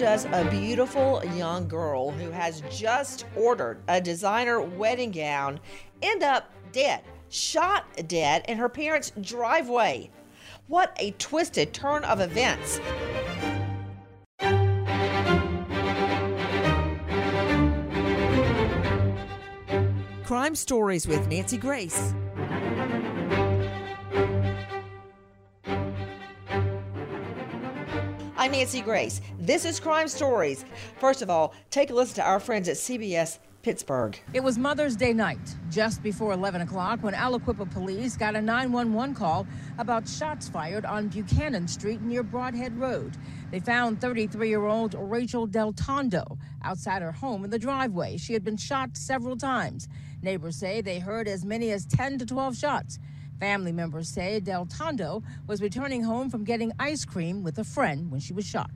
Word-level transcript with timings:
Does 0.00 0.24
a 0.32 0.48
beautiful 0.50 1.22
young 1.36 1.68
girl 1.68 2.10
who 2.10 2.30
has 2.30 2.62
just 2.70 3.26
ordered 3.36 3.82
a 3.86 4.00
designer 4.00 4.58
wedding 4.58 5.10
gown 5.10 5.60
end 6.00 6.22
up 6.22 6.50
dead, 6.72 7.02
shot 7.28 7.84
dead 8.08 8.42
in 8.48 8.56
her 8.56 8.70
parents' 8.70 9.12
driveway? 9.20 10.10
What 10.68 10.96
a 10.98 11.10
twisted 11.18 11.74
turn 11.74 12.04
of 12.04 12.18
events. 12.18 12.80
Crime 20.24 20.54
Stories 20.54 21.06
with 21.06 21.28
Nancy 21.28 21.58
Grace. 21.58 22.14
I'm 28.40 28.52
Nancy 28.52 28.80
Grace. 28.80 29.20
This 29.38 29.66
is 29.66 29.78
Crime 29.78 30.08
Stories. 30.08 30.64
First 30.98 31.20
of 31.20 31.28
all, 31.28 31.52
take 31.68 31.90
a 31.90 31.94
listen 31.94 32.14
to 32.14 32.22
our 32.22 32.40
friends 32.40 32.70
at 32.70 32.76
CBS 32.76 33.38
Pittsburgh. 33.60 34.18
It 34.32 34.42
was 34.42 34.56
Mother's 34.56 34.96
Day 34.96 35.12
night, 35.12 35.56
just 35.68 36.02
before 36.02 36.32
11 36.32 36.62
o'clock, 36.62 37.02
when 37.02 37.12
Aliquippa 37.12 37.70
police 37.70 38.16
got 38.16 38.34
a 38.34 38.40
911 38.40 39.14
call 39.14 39.46
about 39.76 40.08
shots 40.08 40.48
fired 40.48 40.86
on 40.86 41.08
Buchanan 41.08 41.68
Street 41.68 42.00
near 42.00 42.24
Brodhead 42.24 42.80
Road. 42.80 43.14
They 43.50 43.60
found 43.60 44.00
33 44.00 44.48
year 44.48 44.64
old 44.64 44.94
Rachel 44.94 45.46
Del 45.46 45.74
Tondo 45.74 46.38
outside 46.64 47.02
her 47.02 47.12
home 47.12 47.44
in 47.44 47.50
the 47.50 47.58
driveway. 47.58 48.16
She 48.16 48.32
had 48.32 48.42
been 48.42 48.56
shot 48.56 48.96
several 48.96 49.36
times. 49.36 49.86
Neighbors 50.22 50.56
say 50.56 50.80
they 50.80 50.98
heard 50.98 51.28
as 51.28 51.44
many 51.44 51.72
as 51.72 51.84
10 51.84 52.16
to 52.20 52.24
12 52.24 52.56
shots. 52.56 52.98
Family 53.40 53.72
members 53.72 54.06
say 54.06 54.38
Del 54.38 54.66
Tondo 54.66 55.22
was 55.46 55.62
returning 55.62 56.02
home 56.02 56.28
from 56.28 56.44
getting 56.44 56.72
ice 56.78 57.06
cream 57.06 57.42
with 57.42 57.58
a 57.58 57.64
friend 57.64 58.10
when 58.10 58.20
she 58.20 58.34
was 58.34 58.44
shot. 58.44 58.70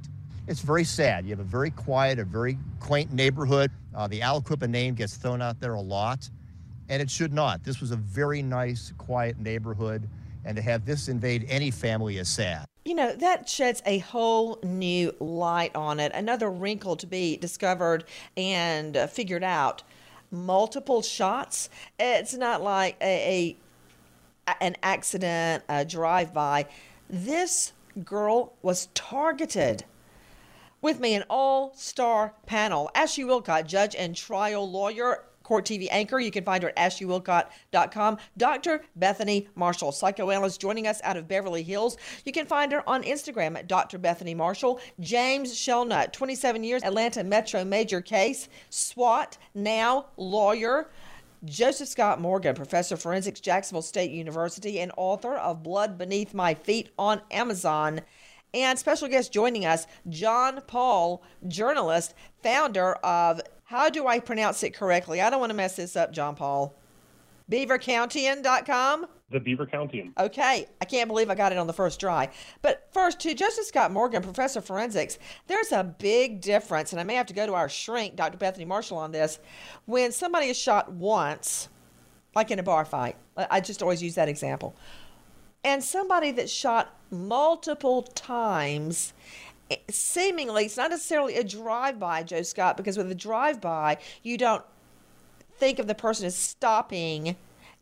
It's 0.49 0.63
very 0.63 0.85
sad. 0.85 1.27
You 1.27 1.31
have 1.33 1.41
a 1.41 1.43
very 1.43 1.71
quiet, 1.71 2.19
a 2.19 2.25
very 2.25 2.57
quaint 2.81 3.13
neighborhood. 3.13 3.71
Uh, 3.95 4.09
the 4.09 4.21
Aliquippa 4.21 4.69
name 4.69 4.95
gets 4.95 5.17
thrown 5.17 5.43
out 5.43 5.61
there 5.61 5.75
a 5.75 5.81
lot, 5.81 6.31
and 6.89 7.03
it 7.03 7.11
should 7.11 7.35
not. 7.35 7.63
This 7.63 7.83
was 7.83 7.91
a 7.91 7.97
very 7.97 8.41
nice, 8.41 8.95
quiet 8.97 9.39
neighborhood, 9.39 10.09
and 10.47 10.57
to 10.57 10.63
have 10.63 10.87
this 10.87 11.09
invade 11.09 11.45
any 11.51 11.71
family 11.71 12.17
is 12.17 12.31
sad. 12.31 12.65
You 12.87 12.95
know, 12.95 13.15
that 13.17 13.47
sheds 13.47 13.83
a 13.85 13.99
whole 13.99 14.59
new 14.63 15.15
light 15.21 15.77
on 15.77 16.01
it, 16.01 16.13
another 16.15 16.51
wrinkle 16.51 16.97
to 16.97 17.07
be 17.07 17.37
discovered 17.37 18.05
and 18.35 18.97
uh, 18.97 19.07
figured 19.09 19.45
out. 19.45 19.83
Multiple 20.31 21.01
shots. 21.01 21.69
It's 21.99 22.35
not 22.35 22.63
like 22.63 22.97
a, 23.01 23.05
a 23.05 23.64
an 24.61 24.77
accident, 24.83 25.65
a 25.69 25.85
drive 25.85 26.33
by. 26.33 26.67
This 27.09 27.73
girl 28.05 28.55
was 28.63 28.89
targeted. 28.95 29.85
With 30.81 31.01
me, 31.01 31.15
an 31.15 31.25
all 31.31 31.73
star 31.75 32.35
panel 32.47 32.91
Ashley 32.95 33.25
Willcott, 33.25 33.67
judge 33.67 33.95
and 33.95 34.15
trial 34.15 34.71
lawyer, 34.71 35.25
court 35.45 35.65
TV 35.65 35.87
anchor. 35.91 36.19
You 36.19 36.33
can 36.33 36.43
find 36.43 36.63
her 36.65 36.71
at 36.71 36.77
ashleywillcott.com. 36.77 38.19
Dr. 38.37 38.83
Bethany 38.97 39.49
Marshall, 39.55 39.93
psychoanalyst, 39.93 40.61
joining 40.61 40.89
us 40.89 41.01
out 41.05 41.17
of 41.17 41.29
Beverly 41.29 41.63
Hills. 41.63 41.97
You 42.25 42.33
can 42.33 42.47
find 42.47 42.73
her 42.73 42.89
on 42.89 43.05
Instagram 43.05 43.57
at 43.57 43.69
Dr. 43.69 43.99
Bethany 43.99 44.35
Marshall. 44.35 44.81
James 44.99 45.55
Shelnutt, 45.55 46.13
27 46.13 46.65
years, 46.65 46.83
Atlanta 46.83 47.23
Metro 47.23 47.65
Major 47.65 48.01
case, 48.01 48.49
SWAT, 48.71 49.39
now 49.55 50.07
lawyer. 50.17 50.89
Joseph 51.45 51.89
Scott 51.89 52.21
Morgan, 52.21 52.55
professor 52.55 52.95
of 52.95 53.03
forensics, 53.03 53.41
Jacksonville 53.41 53.83
State 53.83 54.11
University, 54.11 54.81
and 54.81 54.93
author 54.97 55.35
of 55.35 55.63
Blood 55.63 55.99
Beneath 55.99 56.33
My 56.33 56.55
Feet 56.55 56.91
on 56.99 57.21
Amazon. 57.31 58.01
And 58.55 58.79
special 58.79 59.09
guest 59.09 59.33
joining 59.33 59.67
us, 59.67 59.87
John 60.09 60.63
Paul, 60.67 61.23
journalist, 61.47 62.15
founder 62.43 62.95
of, 62.95 63.41
how 63.65 63.91
do 63.91 64.07
I 64.07 64.21
pronounce 64.21 64.63
it 64.63 64.75
correctly? 64.75 65.21
I 65.21 65.29
don't 65.29 65.41
want 65.41 65.51
to 65.51 65.57
mess 65.57 65.77
this 65.77 65.97
up, 65.97 66.13
John 66.13 66.35
Paul. 66.35 66.75
BeaverCountian.com? 67.51 69.07
The 69.31 69.41
Beaver 69.41 69.67
Countian. 69.67 70.13
Okay, 70.19 70.69
I 70.81 70.85
can't 70.85 71.09
believe 71.09 71.29
I 71.29 71.35
got 71.35 71.51
it 71.51 71.59
on 71.59 71.67
the 71.67 71.73
first 71.73 71.99
try. 71.99 72.31
But 72.63 72.89
first, 72.93 73.19
to 73.21 73.35
Joseph 73.35 73.65
Scott 73.65 73.91
Morgan, 73.91 74.23
professor 74.23 74.61
of 74.61 74.65
forensics, 74.65 75.19
there's 75.47 75.73
a 75.73 75.83
big 75.83 76.41
difference, 76.41 76.93
and 76.93 77.01
I 77.01 77.05
may 77.05 77.15
have 77.15 77.27
to 77.27 77.35
go 77.35 77.47
to 77.47 77.55
our 77.55 77.69
shrink, 77.69 78.17
Dr. 78.17 78.39
Bethany 78.39 78.65
Marshall, 78.65 78.99
on 78.99 79.13
this. 79.13 79.41
When 79.87 80.13
somebody 80.13 80.47
is 80.47 80.57
shot 80.57 80.93
once, 80.93 81.69
like 82.35 82.51
in 82.51 82.59
a 82.59 82.63
bar 82.63 82.85
fight, 82.85 83.17
I 83.37 83.61
just 83.61 83.83
always 83.83 84.03
use 84.03 84.15
that 84.15 84.29
example, 84.29 84.77
and 85.65 85.83
somebody 85.83 86.31
that's 86.31 86.53
shot 86.53 86.97
multiple 87.11 88.03
times, 88.03 89.15
eh, 89.71 89.77
seemingly, 89.91 90.67
it's 90.67 90.77
not 90.77 90.91
necessarily 90.91 91.37
a 91.37 91.45
drive 91.45 91.99
by, 91.99 92.23
Joe 92.23 92.43
Scott, 92.43 92.77
because 92.77 92.97
with 92.97 93.11
a 93.11 93.15
drive 93.15 93.61
by, 93.61 93.99
you 94.23 94.37
don't 94.39 94.65
think 95.59 95.79
of 95.79 95.87
the 95.87 95.95
person 95.95 96.27
as 96.27 96.35
stopping 96.35 97.37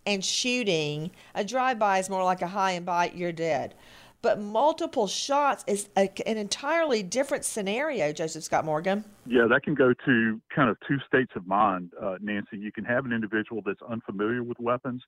and 0.06 0.24
shooting. 0.24 1.10
A 1.34 1.44
drive 1.44 1.78
by 1.78 1.98
is 1.98 2.10
more 2.10 2.24
like 2.24 2.42
a 2.42 2.48
high 2.48 2.72
and 2.72 2.86
bite, 2.86 3.14
you're 3.14 3.32
dead. 3.32 3.74
But 4.20 4.38
multiple 4.38 5.08
shots 5.08 5.64
is 5.66 5.88
a, 5.96 6.08
an 6.26 6.36
entirely 6.36 7.02
different 7.02 7.44
scenario, 7.44 8.12
Joseph 8.12 8.44
Scott 8.44 8.64
Morgan. 8.64 9.04
Yeah, 9.26 9.46
that 9.50 9.64
can 9.64 9.74
go 9.74 9.92
to 10.06 10.40
kind 10.54 10.70
of 10.70 10.76
two 10.86 10.98
states 11.06 11.32
of 11.34 11.46
mind, 11.46 11.90
uh, 12.00 12.18
Nancy. 12.20 12.56
You 12.56 12.70
can 12.70 12.84
have 12.84 13.04
an 13.04 13.12
individual 13.12 13.62
that's 13.66 13.82
unfamiliar 13.82 14.44
with 14.44 14.60
weapons 14.60 15.02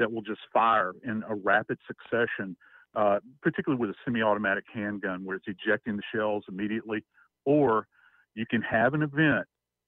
that 0.00 0.10
will 0.10 0.22
just 0.22 0.40
fire 0.52 0.92
in 1.04 1.22
a 1.28 1.34
rapid 1.36 1.78
succession, 1.86 2.56
uh, 2.96 3.20
particularly 3.40 3.80
with 3.80 3.90
a 3.90 3.94
semi 4.04 4.20
automatic 4.20 4.64
handgun 4.72 5.24
where 5.24 5.36
it's 5.36 5.46
ejecting 5.46 5.96
the 5.96 6.02
shells 6.12 6.44
immediately. 6.48 7.04
Or 7.44 7.86
you 8.34 8.46
can 8.50 8.62
have 8.62 8.94
an 8.94 9.02
event 9.02 9.46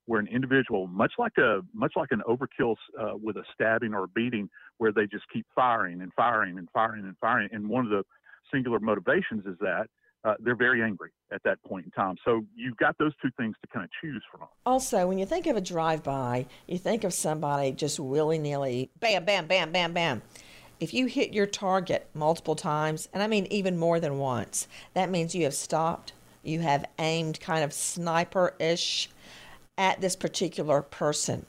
where 0.09 0.19
an 0.19 0.27
individual, 0.27 0.87
much 0.87 1.13
like 1.19 1.37
a 1.37 1.61
much 1.75 1.93
like 1.95 2.09
an 2.13 2.23
overkill 2.27 2.75
uh, 2.99 3.13
with 3.23 3.37
a 3.37 3.45
stabbing 3.53 3.93
or 3.93 4.05
a 4.05 4.09
beating, 4.09 4.49
where 4.79 4.91
they 4.91 5.07
just 5.07 5.25
keep 5.33 5.47
firing 5.55 6.01
and 6.01 6.11
firing 6.15 6.59
and 6.59 6.67
firing 6.73 7.05
and 7.05 7.15
firing, 7.21 7.49
and 7.53 7.69
one 7.69 7.85
of 7.85 7.91
the 7.91 8.03
singular 8.51 8.81
motivations 8.81 9.45
is 9.45 9.57
that 9.61 9.87
uh, 10.25 10.33
they're 10.41 10.57
very 10.57 10.83
angry 10.83 11.11
at 11.31 11.43
that 11.45 11.63
point 11.63 11.85
in 11.85 11.91
time. 11.91 12.17
So 12.25 12.43
you've 12.57 12.79
got 12.79 12.97
those 12.99 13.13
two 13.21 13.29
things 13.37 13.55
to 13.61 13.69
kind 13.69 13.85
of 13.85 13.91
choose 14.01 14.23
from. 14.33 14.49
Also, 14.65 15.07
when 15.07 15.19
you 15.19 15.27
think 15.27 15.47
of 15.47 15.57
a 15.57 15.61
drive-by, 15.61 16.47
you 16.67 16.79
think 16.79 17.05
of 17.05 17.13
somebody 17.13 17.73
just 17.73 18.01
willy-nilly, 18.01 18.91
bam, 18.99 19.27
bam, 19.27 19.47
bam, 19.47 19.73
bam, 19.73 19.93
bam. 19.93 20.23
If 20.81 20.95
you 20.95 21.07
hit 21.07 21.35
your 21.35 21.47
target 21.47 22.09
multiple 22.15 22.57
times, 22.57 23.11
and 23.13 23.23
I 23.23 23.27
mean 23.27 23.47
even 23.51 23.77
more 23.77 24.01
than 24.01 24.17
once, 24.17 24.69
that 24.95 25.11
means 25.11 25.35
you 25.35 25.45
have 25.45 25.55
stopped, 25.55 26.15
you 26.43 26.61
have 26.61 26.87
aimed 26.99 27.41
kind 27.41 27.63
of 27.63 27.75
sniper 27.75 28.55
ish 28.59 29.11
at 29.79 30.01
this 30.01 30.17
particular 30.17 30.83
person. 30.83 31.47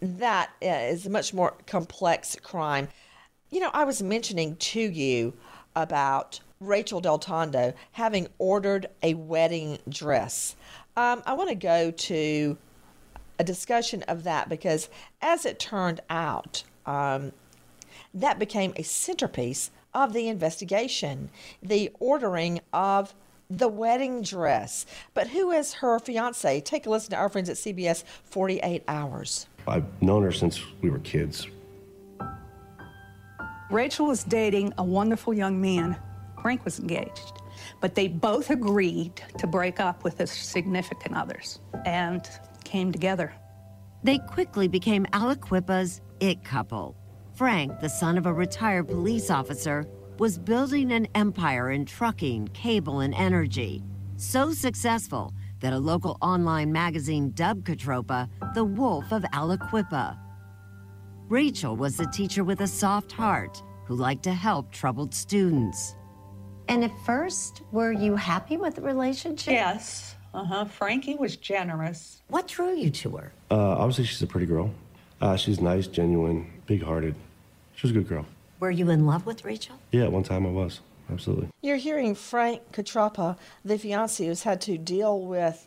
That 0.00 0.50
is 0.60 1.06
a 1.06 1.10
much 1.10 1.32
more 1.32 1.54
complex 1.66 2.36
crime. 2.42 2.88
You 3.50 3.60
know, 3.60 3.70
I 3.72 3.84
was 3.84 4.02
mentioning 4.02 4.56
to 4.56 4.80
you 4.80 5.34
about 5.76 6.40
Rachel 6.58 7.00
Del 7.00 7.18
Tondo 7.18 7.74
having 7.92 8.26
ordered 8.38 8.86
a 9.02 9.14
wedding 9.14 9.78
dress. 9.88 10.56
Um, 10.96 11.22
I 11.26 11.34
want 11.34 11.50
to 11.50 11.54
go 11.54 11.90
to 11.90 12.56
a 13.38 13.44
discussion 13.44 14.02
of 14.04 14.24
that 14.24 14.48
because, 14.48 14.88
as 15.20 15.44
it 15.44 15.58
turned 15.58 16.00
out, 16.08 16.64
um, 16.86 17.32
that 18.14 18.38
became 18.38 18.72
a 18.76 18.82
centerpiece 18.82 19.70
of 19.94 20.12
the 20.12 20.28
investigation 20.28 21.30
the 21.62 21.90
ordering 22.00 22.60
of 22.72 23.14
the 23.58 23.68
wedding 23.68 24.22
dress. 24.22 24.86
But 25.14 25.28
who 25.28 25.50
is 25.50 25.74
her 25.74 25.98
fiance? 25.98 26.60
Take 26.60 26.86
a 26.86 26.90
listen 26.90 27.10
to 27.10 27.16
our 27.16 27.28
friends 27.28 27.48
at 27.48 27.56
CBS 27.56 28.04
48 28.24 28.84
Hours. 28.88 29.46
I've 29.66 29.84
known 30.02 30.22
her 30.22 30.32
since 30.32 30.62
we 30.80 30.90
were 30.90 30.98
kids. 31.00 31.46
Rachel 33.70 34.06
was 34.06 34.24
dating 34.24 34.72
a 34.78 34.84
wonderful 34.84 35.32
young 35.32 35.60
man. 35.60 35.96
Frank 36.40 36.64
was 36.64 36.78
engaged. 36.78 37.32
But 37.80 37.94
they 37.94 38.08
both 38.08 38.50
agreed 38.50 39.22
to 39.38 39.46
break 39.46 39.80
up 39.80 40.04
with 40.04 40.18
their 40.18 40.26
significant 40.26 41.16
others 41.16 41.60
and 41.84 42.28
came 42.64 42.90
together. 42.90 43.32
They 44.02 44.18
quickly 44.18 44.66
became 44.66 45.06
Aliquippa's 45.12 46.00
it 46.20 46.42
couple. 46.44 46.96
Frank, 47.34 47.80
the 47.80 47.88
son 47.88 48.18
of 48.18 48.26
a 48.26 48.32
retired 48.32 48.88
police 48.88 49.30
officer, 49.30 49.86
was 50.22 50.38
building 50.38 50.92
an 50.92 51.04
empire 51.16 51.72
in 51.72 51.84
trucking, 51.84 52.46
cable, 52.54 53.00
and 53.00 53.12
energy. 53.12 53.82
So 54.18 54.52
successful 54.52 55.34
that 55.58 55.72
a 55.72 55.78
local 55.80 56.16
online 56.22 56.70
magazine 56.70 57.32
dubbed 57.32 57.66
Catroppa 57.66 58.28
the 58.54 58.62
Wolf 58.62 59.10
of 59.10 59.24
Aliquippa. 59.34 60.16
Rachel 61.28 61.74
was 61.74 61.98
a 61.98 62.06
teacher 62.06 62.44
with 62.44 62.60
a 62.60 62.68
soft 62.68 63.10
heart 63.10 63.60
who 63.84 63.96
liked 63.96 64.22
to 64.22 64.32
help 64.32 64.70
troubled 64.70 65.12
students. 65.12 65.96
And 66.68 66.84
at 66.84 66.92
first, 67.04 67.62
were 67.72 67.90
you 67.90 68.14
happy 68.14 68.56
with 68.56 68.76
the 68.76 68.82
relationship? 68.82 69.54
Yes. 69.54 70.14
Uh 70.32 70.44
huh. 70.44 70.64
Frankie 70.66 71.16
was 71.16 71.34
generous. 71.34 72.22
What 72.28 72.46
drew 72.46 72.76
you 72.76 72.90
to 72.90 73.16
her? 73.16 73.32
Uh, 73.50 73.56
obviously, 73.56 74.04
she's 74.04 74.22
a 74.22 74.28
pretty 74.28 74.46
girl. 74.46 74.70
Uh, 75.20 75.34
she's 75.34 75.60
nice, 75.60 75.88
genuine, 75.88 76.48
big 76.66 76.80
hearted. 76.80 77.16
She 77.74 77.88
was 77.88 77.90
a 77.90 77.94
good 77.94 78.08
girl. 78.08 78.24
Were 78.62 78.70
you 78.70 78.90
in 78.90 79.06
love 79.06 79.26
with 79.26 79.44
Rachel? 79.44 79.80
Yeah, 79.90 80.06
one 80.06 80.22
time 80.22 80.46
I 80.46 80.50
was. 80.50 80.82
Absolutely. 81.10 81.48
You're 81.62 81.78
hearing 81.78 82.14
Frank 82.14 82.70
Catroppa, 82.70 83.36
the 83.64 83.76
fiance 83.76 84.24
who's 84.24 84.44
had 84.44 84.60
to 84.60 84.78
deal 84.78 85.20
with 85.20 85.66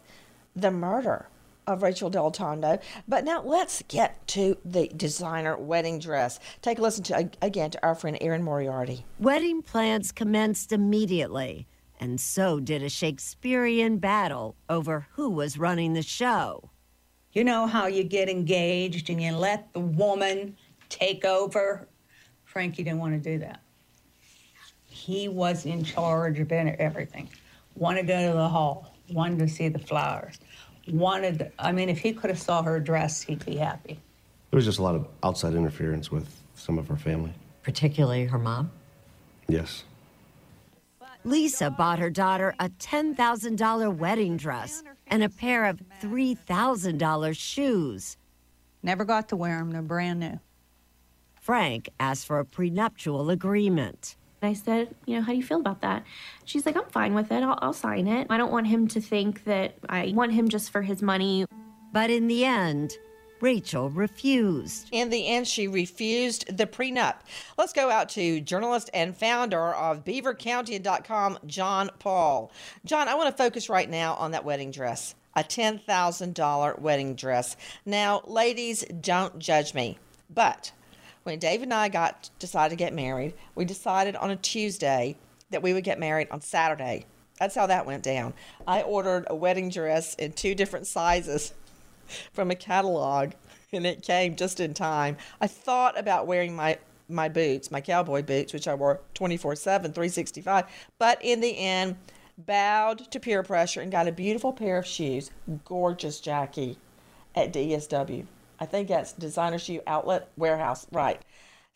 the 0.56 0.72
murder 0.72 1.28
of 1.68 1.84
Rachel 1.84 2.10
Del 2.10 2.32
Tondo. 2.32 2.80
But 3.06 3.26
now 3.26 3.42
let's 3.44 3.84
get 3.90 4.26
to 4.30 4.58
the 4.64 4.88
designer 4.96 5.58
wedding 5.58 6.00
dress. 6.00 6.40
Take 6.62 6.80
a 6.80 6.82
listen 6.82 7.04
to 7.04 7.30
again 7.42 7.72
to 7.72 7.86
our 7.86 7.96
friend 7.96 8.18
Erin 8.22 8.44
Moriarty. 8.44 9.04
Wedding 9.20 9.62
plans 9.62 10.14
commenced 10.14 10.72
immediately, 10.72 11.68
and 12.00 12.18
so 12.18 12.62
did 12.62 12.82
a 12.82 12.88
Shakespearean 12.88 13.98
battle 13.98 14.56
over 14.70 15.08
who 15.16 15.30
was 15.30 15.58
running 15.58 15.96
the 15.96 16.02
show. 16.02 16.70
You 17.34 17.44
know 17.44 17.68
how 17.68 17.88
you 17.88 18.06
get 18.06 18.30
engaged 18.30 19.10
and 19.10 19.22
you 19.22 19.34
let 19.34 19.74
the 19.74 19.82
woman 19.82 20.56
take 20.88 21.26
over? 21.26 21.90
Frankie 22.56 22.84
didn't 22.84 23.00
want 23.00 23.22
to 23.22 23.32
do 23.32 23.38
that. 23.38 23.60
He 24.88 25.28
was 25.28 25.66
in 25.66 25.84
charge 25.84 26.40
of 26.40 26.50
everything. 26.54 27.28
Wanted 27.76 28.04
to 28.04 28.08
go 28.08 28.28
to 28.32 28.34
the 28.34 28.48
hall, 28.48 28.94
wanted 29.12 29.40
to 29.40 29.50
see 29.50 29.68
the 29.68 29.78
flowers, 29.78 30.40
wanted, 30.88 31.52
I 31.60 31.74
mean, 31.74 31.90
if 31.90 32.00
he 32.00 32.14
could 32.14 32.30
have 32.30 32.40
saw 32.40 32.64
her 32.64 32.80
dress, 32.80 33.22
he'd 33.22 33.46
be 33.46 33.58
happy. 33.58 34.00
There 34.52 34.58
was 34.58 34.64
just 34.64 34.80
a 34.80 34.84
lot 34.84 34.96
of 34.96 35.06
outside 35.22 35.54
interference 35.54 36.12
with 36.12 36.30
some 36.54 36.80
of 36.80 36.88
her 36.88 36.96
family. 36.96 37.34
Particularly 37.62 38.24
her 38.24 38.40
mom? 38.40 38.72
Yes. 39.50 39.84
Lisa 41.26 41.70
bought 41.70 42.00
her 42.00 42.10
daughter 42.10 42.56
a 42.62 42.70
$10,000 42.70 43.98
wedding 43.98 44.38
dress 44.38 44.82
and 45.08 45.24
a 45.24 45.30
pair 45.30 45.66
of 45.66 45.82
$3,000 46.02 47.38
shoes. 47.38 48.16
Never 48.82 49.04
got 49.04 49.28
to 49.28 49.36
wear 49.36 49.58
them, 49.58 49.72
they're 49.72 49.82
brand 49.82 50.22
new. 50.22 50.40
Frank 51.46 51.90
asked 52.00 52.26
for 52.26 52.40
a 52.40 52.46
prenuptial 52.46 53.30
agreement. 53.30 54.16
I 54.42 54.54
said, 54.54 54.96
you 55.06 55.16
know, 55.16 55.22
how 55.22 55.32
do 55.32 55.38
you 55.38 55.44
feel 55.44 55.60
about 55.60 55.82
that? 55.82 56.04
She's 56.44 56.66
like, 56.66 56.76
I'm 56.76 56.90
fine 56.90 57.14
with 57.14 57.32
it. 57.32 57.44
I'll, 57.44 57.60
I'll 57.62 57.72
sign 57.72 58.08
it. 58.08 58.26
I 58.32 58.38
don't 58.38 58.52
want 58.52 58.66
him 58.66 58.88
to 58.88 59.00
think 59.00 59.44
that 59.44 59.76
I 59.88 60.12
want 60.16 60.34
him 60.34 60.50
just 60.50 60.72
for 60.72 60.82
his 60.82 61.04
money. 61.04 61.46
But 61.94 62.10
in 62.10 62.26
the 62.26 62.46
end, 62.46 62.98
Rachel 63.42 63.92
refused. 63.92 64.90
In 64.92 65.12
the 65.12 65.28
end, 65.28 65.48
she 65.48 65.68
refused 65.68 66.58
the 66.58 66.66
prenup. 66.66 67.18
Let's 67.60 67.74
go 67.74 67.92
out 67.92 68.10
to 68.10 68.42
journalist 68.42 68.90
and 68.92 69.16
founder 69.16 69.76
of 69.76 70.04
BeaverCountian.com, 70.04 71.38
John 71.46 71.92
Paul. 72.00 72.52
John, 72.86 73.08
I 73.08 73.14
want 73.14 73.30
to 73.30 73.44
focus 73.44 73.70
right 73.70 73.88
now 73.88 74.16
on 74.16 74.32
that 74.32 74.46
wedding 74.46 74.72
dress, 74.72 75.14
a 75.36 75.44
$10,000 75.44 76.80
wedding 76.80 77.14
dress. 77.14 77.56
Now, 77.86 78.24
ladies, 78.26 78.84
don't 79.00 79.38
judge 79.38 79.76
me, 79.76 80.00
but 80.34 80.72
when 81.26 81.40
Dave 81.40 81.64
and 81.64 81.74
I 81.74 81.90
got 81.90 82.30
decided 82.38 82.70
to 82.70 82.76
get 82.76 82.94
married, 82.94 83.34
we 83.56 83.66
decided 83.66 84.16
on 84.16 84.30
a 84.30 84.36
Tuesday 84.36 85.18
that 85.50 85.64
we 85.64 85.74
would 85.74 85.84
get 85.84 86.00
married 86.00 86.28
on 86.30 86.40
Saturday. 86.40 87.08
That's 87.40 87.56
how 87.56 87.66
that 87.66 87.88
went 87.88 88.04
down. 88.04 88.36
I 88.68 88.84
ordered 88.84 89.26
a 89.28 89.36
wedding 89.36 89.70
dress 89.70 90.14
in 90.16 90.34
two 90.34 90.54
different 90.54 90.86
sizes 90.86 91.52
from 92.34 92.52
a 92.52 92.56
catalog 92.56 93.32
and 93.74 93.88
it 93.88 94.04
came 94.04 94.36
just 94.36 94.60
in 94.60 94.76
time. 94.76 95.18
I 95.42 95.48
thought 95.48 95.98
about 96.00 96.28
wearing 96.28 96.56
my 96.56 96.78
my 97.08 97.28
boots, 97.28 97.70
my 97.70 97.82
cowboy 97.82 98.24
boots, 98.24 98.54
which 98.54 98.68
I 98.68 98.76
wore 98.76 99.02
24/7, 99.16 99.64
365, 99.64 100.66
but 101.00 101.20
in 101.24 101.42
the 101.42 101.58
end 101.58 101.98
bowed 102.38 103.12
to 103.12 103.20
peer 103.20 103.42
pressure 103.42 103.82
and 103.82 103.92
got 103.92 104.08
a 104.08 104.12
beautiful 104.12 104.54
pair 104.54 104.78
of 104.78 104.86
shoes, 104.86 105.32
gorgeous 105.66 106.20
Jackie 106.20 106.78
at 107.36 107.52
DSW. 107.52 108.26
I 108.60 108.66
think 108.66 108.88
that's 108.88 109.14
Designer 109.14 109.60
Shoe 109.60 109.82
Outlet 109.88 110.30
Warehouse. 110.38 110.88
Right. 110.92 111.22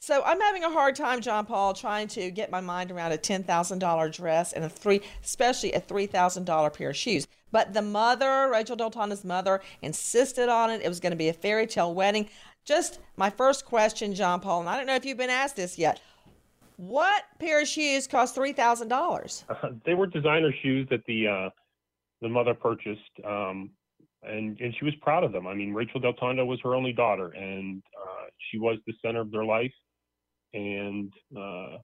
So 0.02 0.24
I'm 0.24 0.40
having 0.40 0.64
a 0.64 0.72
hard 0.72 0.96
time, 0.96 1.20
John 1.20 1.46
Paul, 1.46 1.74
trying 1.74 2.08
to 2.10 2.32
get 2.32 2.50
my 2.50 2.62
mind 2.62 2.90
around 2.90 3.12
a 3.12 3.18
ten 3.18 3.44
thousand 3.44 3.80
dollar 3.80 4.10
dress 4.10 4.54
and 4.54 4.64
a 4.64 4.70
three, 4.70 5.02
especially 5.24 5.74
a 5.74 5.82
three 5.82 6.06
thousand 6.06 6.46
dollar 6.46 6.70
pair 6.70 6.92
of 6.92 6.96
shoes. 6.96 7.28
But 7.52 7.74
the 7.74 7.82
mother, 7.82 8.50
Rachel 8.50 8.78
Del 8.78 8.92
Tondo's 8.92 9.26
mother, 9.26 9.60
insisted 9.82 10.48
on 10.48 10.70
it. 10.70 10.82
It 10.82 10.88
was 10.88 11.00
going 11.00 11.12
to 11.12 11.18
be 11.18 11.30
a 11.30 11.34
fairy 11.34 11.68
tale 11.68 11.94
wedding. 11.94 12.30
Just 12.64 13.00
my 13.18 13.30
first 13.30 13.66
question, 13.66 14.14
John 14.14 14.40
Paul, 14.40 14.62
and 14.62 14.70
I 14.70 14.78
don't 14.78 14.86
know 14.86 14.96
if 14.96 15.04
you've 15.04 15.18
been 15.18 15.30
asked 15.30 15.56
this 15.56 15.78
yet. 15.78 16.00
What 16.78 17.24
pair 17.40 17.62
of 17.62 17.68
shoes 17.68 18.08
cost 18.08 18.36
three 18.36 18.54
thousand 18.54 18.88
dollars? 18.88 19.44
Uh, 19.50 19.72
they 19.86 19.96
were 19.96 20.08
designer 20.08 20.54
shoes 20.62 20.88
that 20.92 21.06
the 21.08 21.28
uh, 21.28 21.50
the 22.22 22.30
mother 22.30 22.54
purchased. 22.54 23.02
Um, 23.26 23.72
and 24.24 24.60
and 24.60 24.76
she 24.78 24.86
was 24.86 24.94
proud 25.02 25.24
of 25.24 25.32
them. 25.32 25.48
I 25.48 25.54
mean, 25.54 25.74
Rachel 25.74 26.00
Del 26.00 26.14
Tondo 26.14 26.46
was 26.46 26.60
her 26.64 26.76
only 26.76 26.94
daughter, 26.94 27.30
and 27.30 27.82
uh, 27.98 28.26
she 28.50 28.60
was 28.60 28.78
the 28.86 28.94
center 29.04 29.22
of 29.22 29.32
their 29.32 29.46
life, 29.46 29.74
and 30.54 31.12
uh, 31.38 31.78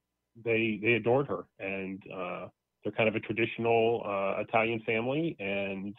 they 0.44 0.78
they 0.82 0.92
adored 0.94 1.26
her. 1.28 1.44
And 1.58 2.02
uh, 2.12 2.48
they're 2.82 2.92
kind 2.92 3.08
of 3.08 3.16
a 3.16 3.20
traditional 3.20 4.02
uh, 4.04 4.40
Italian 4.42 4.80
family, 4.84 5.36
and 5.38 5.94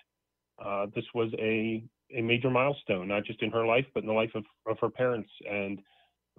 uh, 0.63 0.87
this 0.95 1.05
was 1.13 1.31
a 1.39 1.83
a 2.15 2.21
major 2.21 2.49
milestone, 2.49 3.07
not 3.07 3.25
just 3.25 3.41
in 3.41 3.51
her 3.51 3.65
life, 3.65 3.85
but 3.93 4.03
in 4.03 4.07
the 4.07 4.13
life 4.13 4.31
of, 4.33 4.45
of 4.65 4.77
her 4.79 4.89
parents. 4.89 5.29
And 5.49 5.79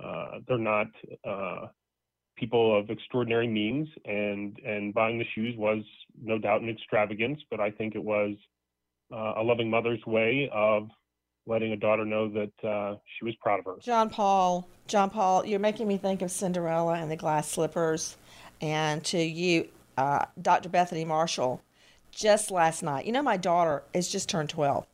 uh, 0.02 0.38
they're 0.46 0.58
not 0.58 0.86
people 2.36 2.78
of 2.78 2.88
extraordinary 2.88 3.48
means, 3.48 3.88
and 4.04 4.58
and 4.64 4.94
buying 4.94 5.18
the 5.18 5.24
shoes 5.34 5.56
was 5.58 5.82
no 6.22 6.38
doubt 6.38 6.62
an 6.62 6.68
extravagance, 6.68 7.40
but 7.50 7.58
I 7.58 7.72
think 7.72 7.96
it 7.96 8.04
was 8.04 8.36
uh, 9.12 9.34
a 9.36 9.42
loving 9.42 9.70
mother's 9.70 10.04
way 10.06 10.50
of 10.52 10.88
letting 11.46 11.72
a 11.72 11.76
daughter 11.76 12.04
know 12.04 12.28
that 12.28 12.68
uh, 12.68 12.96
she 13.18 13.24
was 13.24 13.34
proud 13.36 13.58
of 13.58 13.64
her. 13.64 13.76
John 13.80 14.10
Paul, 14.10 14.68
John 14.86 15.10
Paul, 15.10 15.46
you're 15.46 15.58
making 15.58 15.88
me 15.88 15.96
think 15.96 16.22
of 16.22 16.30
Cinderella 16.30 16.94
and 16.94 17.10
the 17.10 17.16
glass 17.16 17.50
slippers, 17.50 18.16
and 18.60 19.02
to 19.06 19.18
you, 19.18 19.68
uh, 19.96 20.26
Dr. 20.40 20.68
Bethany 20.68 21.04
Marshall, 21.04 21.62
just 22.10 22.50
last 22.50 22.82
night. 22.82 23.06
You 23.06 23.12
know, 23.12 23.22
my 23.22 23.36
daughter 23.36 23.82
has 23.94 24.08
just 24.08 24.28
turned 24.28 24.50
12. 24.50 24.86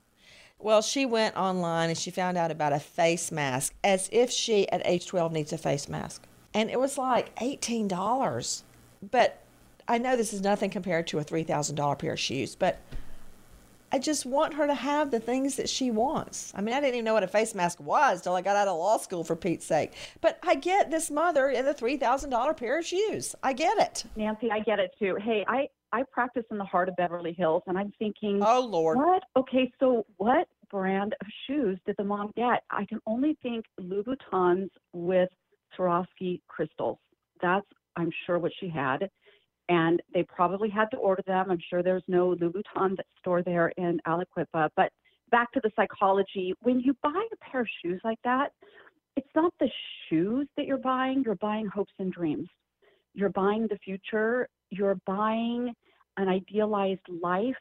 Well, 0.59 0.81
she 0.81 1.05
went 1.05 1.37
online 1.37 1.91
and 1.91 1.99
she 1.99 2.11
found 2.11 2.39
out 2.39 2.51
about 2.51 2.73
a 2.73 2.81
face 2.81 3.31
mask 3.31 3.75
as 3.83 4.09
if 4.13 4.31
she 4.31 4.69
at 4.71 4.81
age 4.87 5.07
12 5.07 5.33
needs 5.33 5.53
a 5.53 5.59
face 5.59 5.89
mask. 5.89 6.23
And 6.55 6.71
it 6.71 6.81
was 6.81 6.97
like 6.97 7.35
$18. 7.37 8.63
But 9.11 9.41
I 9.87 9.99
know 9.99 10.17
this 10.17 10.33
is 10.33 10.41
nothing 10.41 10.71
compared 10.71 11.07
to 11.09 11.19
a 11.19 11.25
$3,000 11.25 11.99
pair 11.99 12.13
of 12.13 12.21
shoes, 12.21 12.55
but 12.55 12.81
I 13.95 13.99
just 13.99 14.27
want 14.27 14.55
her 14.55 14.67
to 14.67 14.75
have 14.75 15.13
the 15.13 15.21
things 15.21 15.55
that 15.55 15.69
she 15.69 15.93
wants. 15.93 16.53
I 16.57 16.61
mean, 16.63 16.75
I 16.75 16.81
didn't 16.81 16.97
even 16.97 17.05
know 17.05 17.15
what 17.15 17.23
a 17.23 17.29
face 17.29 17.55
mask 17.55 17.79
was 17.81 18.21
till 18.23 18.35
I 18.35 18.43
got 18.43 18.57
out 18.57 18.67
of 18.67 18.77
law 18.77 18.97
school, 18.97 19.23
for 19.23 19.37
Pete's 19.37 19.65
sake. 19.65 19.93
But 20.21 20.41
I 20.43 20.57
get 20.57 20.91
this 20.91 21.13
mother 21.13 21.51
in 21.51 21.65
the 21.65 21.75
$3,000 21.75 22.57
pair 22.57 22.81
of 22.81 22.85
shoes. 22.85 23.37
I 23.41 23.53
get 23.53 23.79
it. 23.79 24.05
Nancy, 24.17 24.51
I 24.51 24.59
get 24.59 24.81
it 24.81 24.91
too. 24.99 25.17
Hey, 25.23 25.45
I, 25.47 25.69
I 25.93 26.03
practice 26.11 26.43
in 26.51 26.59
the 26.59 26.65
heart 26.65 26.89
of 26.89 26.97
Beverly 26.97 27.35
Hills, 27.35 27.63
and 27.69 27.79
I'm 27.79 27.93
thinking, 28.01 28.43
oh 28.45 28.67
Lord, 28.69 28.99
what? 28.99 29.23
Okay, 29.37 29.71
so 29.79 30.05
what 30.17 30.49
brand 30.73 31.15
of 31.21 31.29
shoes 31.47 31.79
did 31.87 31.95
the 31.97 32.03
mom 32.03 32.33
get? 32.37 32.65
I 32.73 32.87
can 32.87 32.99
only 33.07 33.39
think 33.45 33.65
Louboutins 33.81 34.71
with 34.93 35.29
Swarovski 35.79 36.41
crystals. 36.49 36.99
That's 37.41 37.67
I'm 37.97 38.11
sure 38.27 38.41
what 38.41 38.51
she 38.59 38.69
had, 38.69 39.09
and 39.69 40.03
they 40.13 40.23
probably 40.25 40.69
had 40.69 40.91
to 40.91 40.97
order 40.97 41.23
them. 41.27 41.51
I'm 41.51 41.59
sure 41.71 41.83
there's 41.83 42.05
no 42.09 42.35
Louboutin 42.35 42.97
store 43.19 43.43
there 43.43 43.69
in 43.77 44.01
Aliquippa, 44.07 44.69
but 44.77 44.93
back 45.31 45.51
to 45.53 45.61
the 45.63 45.71
psychology. 45.75 46.55
When 46.63 46.81
you 46.81 46.95
buy 47.03 47.27
a 47.33 47.51
pair 47.51 47.63
of 47.63 47.69
shoes 47.83 48.01
like 48.05 48.19
that, 48.25 48.53
it's 49.17 49.29
not 49.35 49.53
the 49.61 49.71
shoes 50.09 50.49
that 50.57 50.67
you're 50.67 50.77
buying, 50.77 51.23
you're 51.25 51.37
buying 51.37 51.67
hopes 51.67 51.93
and 51.99 52.13
dreams. 52.13 52.49
You're 53.15 53.31
buying 53.31 53.67
the 53.69 53.79
future, 53.79 54.49
you're 54.71 54.99
buying 55.07 55.73
an 56.17 56.29
idealized 56.29 57.07
life 57.23 57.55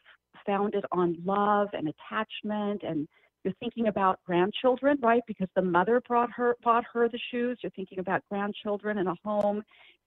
founded 0.45 0.83
on 0.91 1.15
love 1.23 1.69
and 1.73 1.87
attachment 1.87 2.81
and 2.83 3.07
you're 3.43 3.53
thinking 3.59 3.87
about 3.87 4.19
grandchildren, 4.25 4.97
right? 5.01 5.21
Because 5.27 5.49
the 5.55 5.61
mother 5.61 6.01
brought 6.07 6.31
her 6.31 6.55
bought 6.63 6.85
her 6.93 7.09
the 7.09 7.19
shoes. 7.31 7.59
You're 7.61 7.71
thinking 7.71 7.99
about 7.99 8.21
grandchildren 8.29 8.97
and 8.97 9.09
a 9.09 9.15
home. 9.23 9.63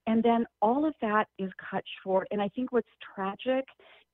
And 0.07 0.23
then 0.23 0.45
all 0.61 0.85
of 0.85 0.93
that 1.01 1.27
is 1.37 1.51
cut 1.69 1.83
short. 2.03 2.27
And 2.31 2.41
I 2.41 2.47
think 2.49 2.71
what's 2.71 2.87
tragic 3.15 3.65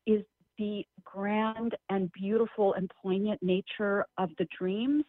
is 0.05 0.23
the 0.57 0.85
grand 1.03 1.75
and 1.89 2.11
beautiful 2.11 2.73
and 2.73 2.91
poignant 3.01 3.41
nature 3.41 4.05
of 4.17 4.29
the 4.37 4.47
dreams 4.57 5.03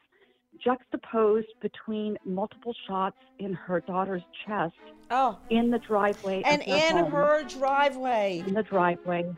juxtaposed 0.62 1.48
between 1.60 2.16
multiple 2.24 2.74
shots 2.86 3.16
in 3.38 3.52
her 3.54 3.80
daughter's 3.80 4.22
chest 4.46 4.74
oh. 5.10 5.38
in 5.50 5.70
the 5.70 5.78
driveway 5.78 6.42
and 6.44 6.62
in 6.62 6.96
home. 6.96 7.10
her 7.10 7.42
driveway 7.44 8.44
in 8.46 8.54
the 8.54 8.62
driveway 8.62 9.28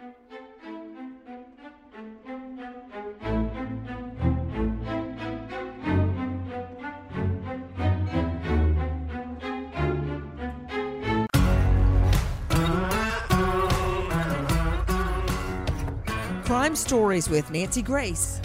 Crime 16.66 16.74
Stories 16.74 17.28
with 17.30 17.48
Nancy 17.52 17.80
Grace. 17.80 18.40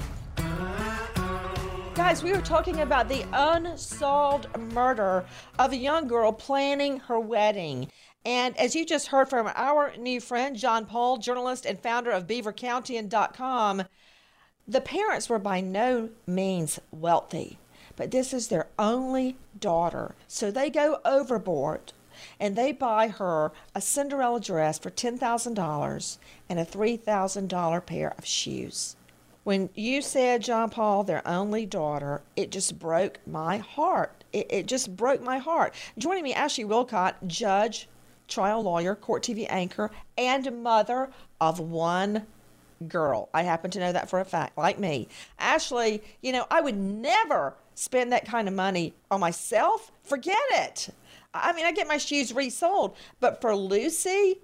Guys, 1.96 2.22
we 2.22 2.32
were 2.32 2.42
talking 2.42 2.82
about 2.82 3.10
the 3.10 3.26
unsolved 3.34 4.46
murder 4.74 5.26
of 5.58 5.72
a 5.72 5.76
young 5.76 6.08
girl 6.08 6.32
planning 6.32 7.00
her 7.00 7.20
wedding. 7.20 7.90
And 8.24 8.56
as 8.60 8.76
you 8.76 8.86
just 8.86 9.08
heard 9.08 9.28
from 9.28 9.50
our 9.56 9.98
new 9.98 10.22
friend, 10.22 10.56
John 10.56 10.86
Paul, 10.86 11.18
journalist 11.18 11.66
and 11.66 11.80
founder 11.80 12.12
of 12.12 12.28
BeaverCountian.com, 12.28 13.86
the 14.68 14.82
parents 14.82 15.28
were 15.28 15.40
by 15.40 15.60
no 15.60 16.10
means 16.28 16.80
wealthy, 16.92 17.58
but 17.96 18.12
this 18.12 18.36
is 18.36 18.50
their 18.50 18.68
only 18.78 19.36
daughter. 19.60 20.14
So 20.28 20.52
they 20.52 20.70
go 20.70 21.00
overboard 21.06 21.92
and 22.42 22.56
they 22.56 22.72
buy 22.72 23.08
her 23.08 23.52
a 23.76 23.80
Cinderella 23.80 24.42
dress 24.42 24.80
for 24.80 24.90
$10,000 24.90 26.18
and 26.50 26.60
a 26.60 26.66
$3,000 26.66 27.86
pair 27.86 28.14
of 28.18 28.26
shoes. 28.26 28.96
When 29.44 29.70
you 29.76 30.02
said, 30.02 30.42
John 30.42 30.70
Paul, 30.70 31.04
their 31.04 31.26
only 31.28 31.66
daughter, 31.66 32.22
it 32.36 32.52
just 32.52 32.80
broke 32.80 33.20
my 33.28 33.58
heart. 33.58 34.24
It, 34.34 34.48
it 34.50 34.66
just 34.66 34.96
broke 34.96 35.22
my 35.22 35.38
heart. 35.38 35.74
Joining 35.98 36.24
me, 36.24 36.34
Ashley 36.34 36.66
Willcott, 36.66 37.14
judge, 37.28 37.88
trial 38.28 38.64
lawyer, 38.64 38.96
court 38.96 39.24
TV 39.24 39.46
anchor, 39.50 39.92
and 40.18 40.64
mother 40.64 41.10
of 41.40 41.60
one 41.60 42.26
girl. 42.88 43.30
I 43.34 43.44
happen 43.44 43.70
to 43.72 43.80
know 43.80 43.92
that 43.92 44.10
for 44.10 44.20
a 44.20 44.26
fact, 44.26 44.58
like 44.58 44.80
me. 44.80 45.08
Ashley, 45.38 46.02
you 46.22 46.32
know, 46.32 46.46
I 46.50 46.62
would 46.62 46.78
never 46.78 47.54
spend 47.76 48.12
that 48.12 48.26
kind 48.26 48.48
of 48.48 48.54
money 48.54 48.94
on 49.12 49.20
myself. 49.20 49.92
Forget 50.04 50.38
it. 50.52 50.90
I 51.34 51.54
mean, 51.54 51.66
I 51.66 51.72
get 51.72 51.88
my 51.88 51.98
shoes 51.98 52.34
resold, 52.34 52.96
but 53.20 53.40
for 53.42 53.56
Lucy, 53.56 54.40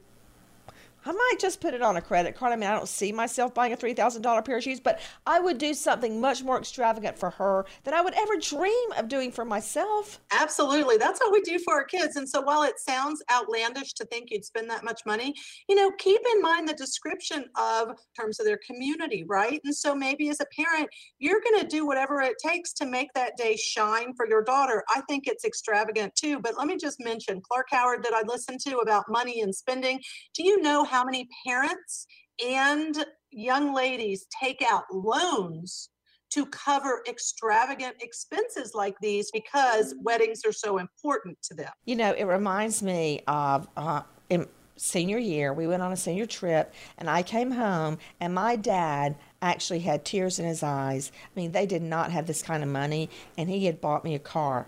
I 1.08 1.14
might 1.14 1.36
just 1.40 1.62
put 1.62 1.74
it 1.74 1.82
on 1.82 1.96
a 1.96 2.02
credit 2.02 2.36
card. 2.36 2.52
I 2.52 2.58
mean, 2.58 2.70
I 2.70 2.76
don't 2.76 2.88
see 2.88 3.14
myself 3.14 3.54
buying 3.54 3.72
a 3.72 3.78
$3,000 3.78 4.44
pair 4.44 4.58
of 4.58 4.64
shoes, 4.64 4.82
but 4.82 5.00
I 5.26 5.40
would 5.40 5.58
do 5.58 5.74
something 5.74 6.20
much 6.20 6.44
more 6.44 6.58
extravagant 6.58 7.18
for 7.18 7.30
her 7.30 7.66
than 7.86 7.94
I 7.94 8.02
would 8.02 8.14
ever 8.14 8.36
dream 8.36 8.92
of 8.98 9.08
doing 9.08 9.32
for 9.32 9.46
myself. 9.46 10.20
Absolutely. 10.32 10.98
That's 10.98 11.22
what 11.22 11.32
we 11.32 11.40
do 11.42 11.60
for 11.60 11.76
our 11.76 11.86
kids. 11.86 12.18
And 12.18 12.28
so 12.28 12.42
while 12.42 12.64
it 12.64 12.78
sounds 12.78 13.24
outlandish 13.32 13.94
to 13.94 14.06
think 14.06 14.32
you'd 14.32 14.44
spend 14.44 14.70
that 14.70 14.84
much 14.84 15.02
money, 15.06 15.34
you 15.70 15.76
know, 15.76 15.92
keep 15.98 16.20
in 16.34 16.42
mind 16.42 16.68
the 16.68 16.74
description 16.74 17.46
of 17.56 17.92
terms 18.20 18.42
of 18.42 18.46
their 18.46 18.60
community, 18.66 19.24
right? 19.24 19.62
And 19.64 19.74
so 19.74 19.96
maybe 19.96 20.28
as 20.28 20.42
a 20.42 20.46
parent, 20.62 20.90
you're 21.20 21.40
going 21.42 21.62
to 21.62 21.68
do 21.68 21.88
whatever 21.88 22.20
it 22.20 22.36
takes 22.46 22.74
to 22.74 22.86
make 22.86 23.14
that 23.16 23.38
day 23.38 23.56
shine 23.56 24.14
for 24.18 24.28
your 24.28 24.44
daughter. 24.44 24.84
I 24.94 25.02
think 25.08 25.24
it's 25.28 25.46
extravagant 25.46 26.16
too. 26.16 26.40
But 26.42 26.58
let 26.58 26.68
me 26.68 26.76
just 26.76 27.00
mention 27.00 27.42
Clark 27.50 27.68
Howard 27.72 28.04
that 28.04 28.14
I 28.14 28.24
listened 28.28 28.60
to 28.68 28.80
about 28.80 29.06
money 29.10 29.40
and 29.42 29.56
spending. 29.56 30.02
Do 30.34 30.44
you 30.44 30.62
know 30.62 30.84
how 30.84 30.97
how 30.98 31.04
many 31.04 31.30
parents 31.46 32.08
and 32.44 33.06
young 33.30 33.72
ladies 33.72 34.26
take 34.42 34.64
out 34.68 34.84
loans 34.92 35.90
to 36.32 36.44
cover 36.48 37.04
extravagant 37.08 37.94
expenses 38.02 38.72
like 38.74 38.96
these 39.00 39.30
because 39.30 39.94
weddings 40.02 40.42
are 40.44 40.52
so 40.52 40.80
important 40.80 41.38
to 41.44 41.54
them. 41.54 41.70
You 41.86 41.98
know, 41.98 42.14
it 42.14 42.24
reminds 42.24 42.82
me 42.82 43.22
of 43.28 43.68
uh, 43.78 44.02
in 44.32 44.48
senior 44.76 45.20
year, 45.20 45.54
we 45.54 45.68
went 45.68 45.84
on 45.84 45.94
a 45.94 45.96
senior 45.96 46.26
trip, 46.26 46.74
and 46.98 47.08
I 47.08 47.22
came 47.22 47.52
home, 47.52 48.00
and 48.20 48.34
my 48.34 48.56
dad 48.56 49.16
actually 49.44 49.80
had 49.80 50.04
tears 50.04 50.40
in 50.40 50.48
his 50.48 50.64
eyes. 50.64 51.12
I 51.24 51.40
mean, 51.40 51.52
they 51.52 51.68
did 51.68 51.84
not 51.84 52.12
have 52.12 52.26
this 52.26 52.42
kind 52.42 52.64
of 52.64 52.70
money, 52.70 53.08
and 53.38 53.52
he 53.52 53.68
had 53.68 53.80
bought 53.80 54.04
me 54.04 54.16
a 54.16 54.20
car. 54.20 54.66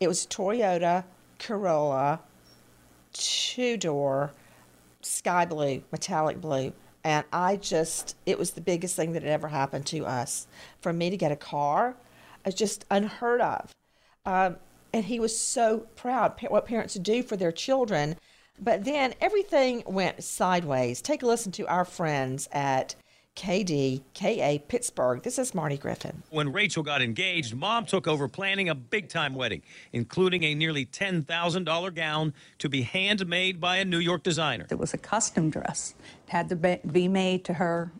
It 0.00 0.08
was 0.08 0.24
a 0.24 0.28
Toyota 0.28 1.04
Corolla, 1.38 2.20
two 3.12 3.76
door 3.76 4.32
sky 5.02 5.44
blue, 5.44 5.82
metallic 5.92 6.40
blue. 6.40 6.72
And 7.02 7.24
I 7.32 7.56
just, 7.56 8.16
it 8.26 8.38
was 8.38 8.50
the 8.50 8.60
biggest 8.60 8.94
thing 8.94 9.12
that 9.12 9.22
had 9.22 9.32
ever 9.32 9.48
happened 9.48 9.86
to 9.86 10.04
us. 10.04 10.46
For 10.80 10.92
me 10.92 11.08
to 11.10 11.16
get 11.16 11.32
a 11.32 11.36
car, 11.36 11.96
it's 12.44 12.56
just 12.56 12.84
unheard 12.90 13.40
of. 13.40 13.74
Um, 14.26 14.56
and 14.92 15.04
he 15.04 15.20
was 15.20 15.38
so 15.38 15.86
proud 15.96 16.34
what 16.48 16.66
parents 16.66 16.94
do 16.94 17.22
for 17.22 17.36
their 17.36 17.52
children. 17.52 18.16
But 18.58 18.84
then 18.84 19.14
everything 19.20 19.82
went 19.86 20.22
sideways. 20.22 21.00
Take 21.00 21.22
a 21.22 21.26
listen 21.26 21.52
to 21.52 21.66
our 21.66 21.84
friends 21.84 22.48
at 22.52 22.94
KDKA 23.40 24.68
Pittsburgh. 24.68 25.22
This 25.22 25.38
is 25.38 25.54
Marty 25.54 25.78
Griffin. 25.78 26.22
When 26.28 26.52
Rachel 26.52 26.82
got 26.82 27.00
engaged, 27.00 27.54
mom 27.54 27.86
took 27.86 28.06
over 28.06 28.28
planning 28.28 28.68
a 28.68 28.74
big 28.74 29.08
time 29.08 29.34
wedding, 29.34 29.62
including 29.94 30.42
a 30.44 30.54
nearly 30.54 30.84
$10,000 30.84 31.94
gown 31.94 32.34
to 32.58 32.68
be 32.68 32.82
handmade 32.82 33.58
by 33.58 33.78
a 33.78 33.84
New 33.86 33.98
York 33.98 34.22
designer. 34.22 34.66
It 34.70 34.78
was 34.78 34.92
a 34.92 34.98
custom 34.98 35.48
dress, 35.48 35.94
it 36.26 36.30
had 36.30 36.50
to 36.50 36.56
be 36.56 37.08
made 37.08 37.44
to 37.46 37.54
her. 37.54 37.92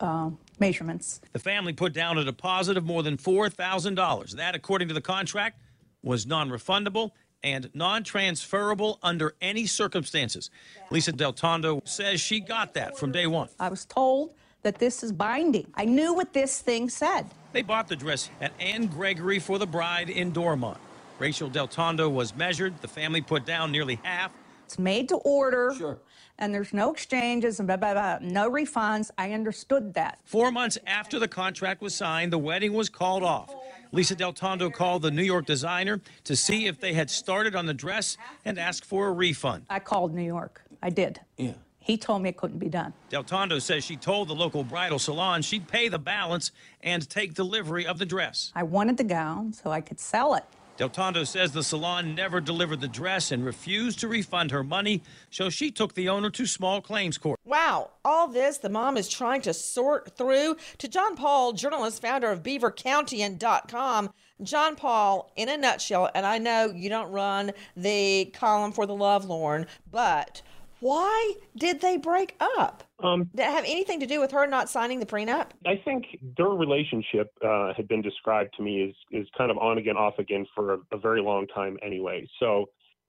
Uh, 0.00 0.30
measurements. 0.58 1.20
The 1.32 1.38
family 1.38 1.72
put 1.72 1.92
down 1.92 2.18
a 2.18 2.24
deposit 2.24 2.76
of 2.76 2.84
more 2.84 3.02
than 3.02 3.16
$4,000. 3.16 4.32
That, 4.32 4.54
according 4.54 4.88
to 4.88 4.94
the 4.94 5.00
contract, 5.00 5.60
was 6.02 6.26
non 6.26 6.50
refundable 6.50 7.12
and 7.42 7.70
non 7.74 8.02
transferable 8.02 8.98
under 9.02 9.34
any 9.40 9.66
circumstances. 9.66 10.50
Lisa 10.90 11.12
Del 11.12 11.32
Tondo 11.32 11.80
says 11.84 12.20
she 12.20 12.40
got 12.40 12.74
that 12.74 12.98
from 12.98 13.12
day 13.12 13.26
one. 13.26 13.48
I 13.58 13.68
was 13.68 13.84
told 13.84 14.34
that 14.64 14.78
this 14.78 15.04
is 15.04 15.12
binding. 15.12 15.66
I 15.74 15.84
knew 15.84 16.12
what 16.12 16.32
this 16.32 16.60
thing 16.60 16.88
said. 16.88 17.26
They 17.52 17.62
bought 17.62 17.86
the 17.86 17.94
dress 17.94 18.30
at 18.40 18.52
Anne 18.58 18.86
Gregory 18.86 19.38
for 19.38 19.58
the 19.58 19.66
bride 19.66 20.10
in 20.10 20.32
Dormont. 20.32 20.78
Rachel 21.20 21.48
Del 21.48 21.68
Tondo 21.68 22.08
was 22.08 22.34
measured. 22.34 22.80
The 22.80 22.88
family 22.88 23.20
put 23.20 23.46
down 23.46 23.70
nearly 23.70 24.00
half. 24.02 24.32
It's 24.64 24.78
made 24.78 25.08
to 25.10 25.16
order. 25.16 25.72
Sure. 25.76 25.98
And 26.38 26.52
there's 26.52 26.72
no 26.72 26.92
exchanges 26.92 27.60
and 27.60 27.68
blah, 27.68 27.76
blah, 27.76 27.92
blah, 27.92 28.18
no 28.20 28.50
refunds. 28.50 29.10
I 29.16 29.32
understood 29.32 29.94
that. 29.94 30.18
Four 30.24 30.50
months 30.50 30.78
after 30.84 31.20
the 31.20 31.28
contract 31.28 31.80
was 31.80 31.94
signed, 31.94 32.32
the 32.32 32.38
wedding 32.38 32.72
was 32.72 32.88
called 32.88 33.22
off. 33.22 33.54
Lisa 33.92 34.16
Del 34.16 34.32
Tondo 34.32 34.70
called 34.70 35.02
the 35.02 35.12
New 35.12 35.22
York 35.22 35.46
designer 35.46 36.00
to 36.24 36.34
see 36.34 36.66
if 36.66 36.80
they 36.80 36.94
had 36.94 37.08
started 37.08 37.54
on 37.54 37.66
the 37.66 37.74
dress 37.74 38.16
and 38.44 38.58
asked 38.58 38.84
for 38.84 39.06
a 39.06 39.12
refund. 39.12 39.66
I 39.70 39.78
called 39.78 40.12
New 40.12 40.24
York. 40.24 40.62
I 40.82 40.90
did. 40.90 41.20
Yeah. 41.36 41.52
He 41.84 41.98
told 41.98 42.22
me 42.22 42.30
it 42.30 42.38
couldn't 42.38 42.58
be 42.58 42.70
done. 42.70 42.94
Del 43.10 43.22
Tondo 43.22 43.58
says 43.58 43.84
she 43.84 43.96
told 43.96 44.28
the 44.28 44.34
local 44.34 44.64
bridal 44.64 44.98
salon 44.98 45.42
she'd 45.42 45.68
pay 45.68 45.88
the 45.88 45.98
balance 45.98 46.50
and 46.82 47.08
take 47.08 47.34
delivery 47.34 47.86
of 47.86 47.98
the 47.98 48.06
dress. 48.06 48.52
I 48.54 48.62
wanted 48.62 48.96
the 48.96 49.04
gown 49.04 49.52
so 49.52 49.70
I 49.70 49.82
could 49.82 50.00
sell 50.00 50.34
it. 50.34 50.44
Del 50.78 50.88
Tondo 50.88 51.24
says 51.24 51.52
the 51.52 51.62
salon 51.62 52.14
never 52.14 52.40
delivered 52.40 52.80
the 52.80 52.88
dress 52.88 53.30
and 53.30 53.44
refused 53.44 54.00
to 54.00 54.08
refund 54.08 54.50
her 54.50 54.64
money, 54.64 55.02
so 55.30 55.50
she 55.50 55.70
took 55.70 55.94
the 55.94 56.08
owner 56.08 56.30
to 56.30 56.46
small 56.46 56.80
claims 56.80 57.18
court. 57.18 57.38
Wow, 57.44 57.90
all 58.02 58.28
this 58.28 58.56
the 58.58 58.70
mom 58.70 58.96
is 58.96 59.08
trying 59.08 59.42
to 59.42 59.52
sort 59.52 60.16
through. 60.16 60.56
To 60.78 60.88
John 60.88 61.16
Paul, 61.16 61.52
journalist, 61.52 62.00
founder 62.00 62.30
of 62.30 62.42
BeaverCountian.com, 62.42 64.10
John 64.42 64.74
Paul, 64.74 65.30
in 65.36 65.48
a 65.50 65.56
nutshell, 65.56 66.10
and 66.14 66.24
I 66.26 66.38
know 66.38 66.72
you 66.74 66.88
don't 66.88 67.12
run 67.12 67.52
the 67.76 68.32
column 68.34 68.72
for 68.72 68.84
the 68.86 68.94
Lovelorn, 68.94 69.66
but 69.92 70.42
Why 70.84 71.32
did 71.56 71.80
they 71.80 71.96
break 71.96 72.36
up? 72.58 72.84
Um, 73.02 73.30
Did 73.34 73.46
it 73.46 73.50
have 73.50 73.64
anything 73.64 74.00
to 74.00 74.06
do 74.06 74.20
with 74.20 74.30
her 74.32 74.46
not 74.46 74.68
signing 74.68 75.00
the 75.00 75.06
prenup? 75.06 75.46
I 75.64 75.80
think 75.82 76.04
their 76.36 76.48
relationship 76.48 77.32
uh, 77.42 77.72
had 77.74 77.88
been 77.88 78.02
described 78.02 78.52
to 78.58 78.62
me 78.62 78.90
as 78.90 78.94
is 79.22 79.26
kind 79.34 79.50
of 79.50 79.56
on 79.56 79.78
again, 79.78 79.96
off 79.96 80.18
again 80.18 80.44
for 80.54 80.74
a, 80.74 80.78
a 80.92 80.98
very 80.98 81.22
long 81.22 81.46
time 81.46 81.78
anyway. 81.82 82.28
So 82.38 82.66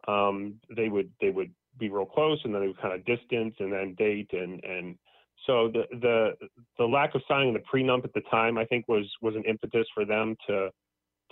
um, 0.08 0.54
they 0.74 0.88
would 0.88 1.12
they 1.20 1.32
would 1.32 1.52
be 1.78 1.90
real 1.90 2.06
close, 2.06 2.40
and 2.46 2.56
then 2.56 2.62
they 2.62 2.68
would 2.68 2.82
kind 2.82 2.94
of 2.94 3.04
distance, 3.04 3.56
and 3.60 3.74
then 3.74 3.94
date, 3.96 4.30
and 4.32 4.64
and 4.64 4.98
so 5.46 5.68
the 5.68 5.84
the 6.00 6.48
the 6.78 6.86
lack 6.86 7.14
of 7.14 7.24
signing 7.28 7.52
the 7.52 7.60
prenup 7.60 8.06
at 8.06 8.14
the 8.14 8.24
time, 8.32 8.58
I 8.58 8.64
think, 8.64 8.88
was 8.88 9.06
was 9.22 9.36
an 9.36 9.44
impetus 9.44 9.86
for 9.94 10.06
them 10.06 10.38
to 10.48 10.70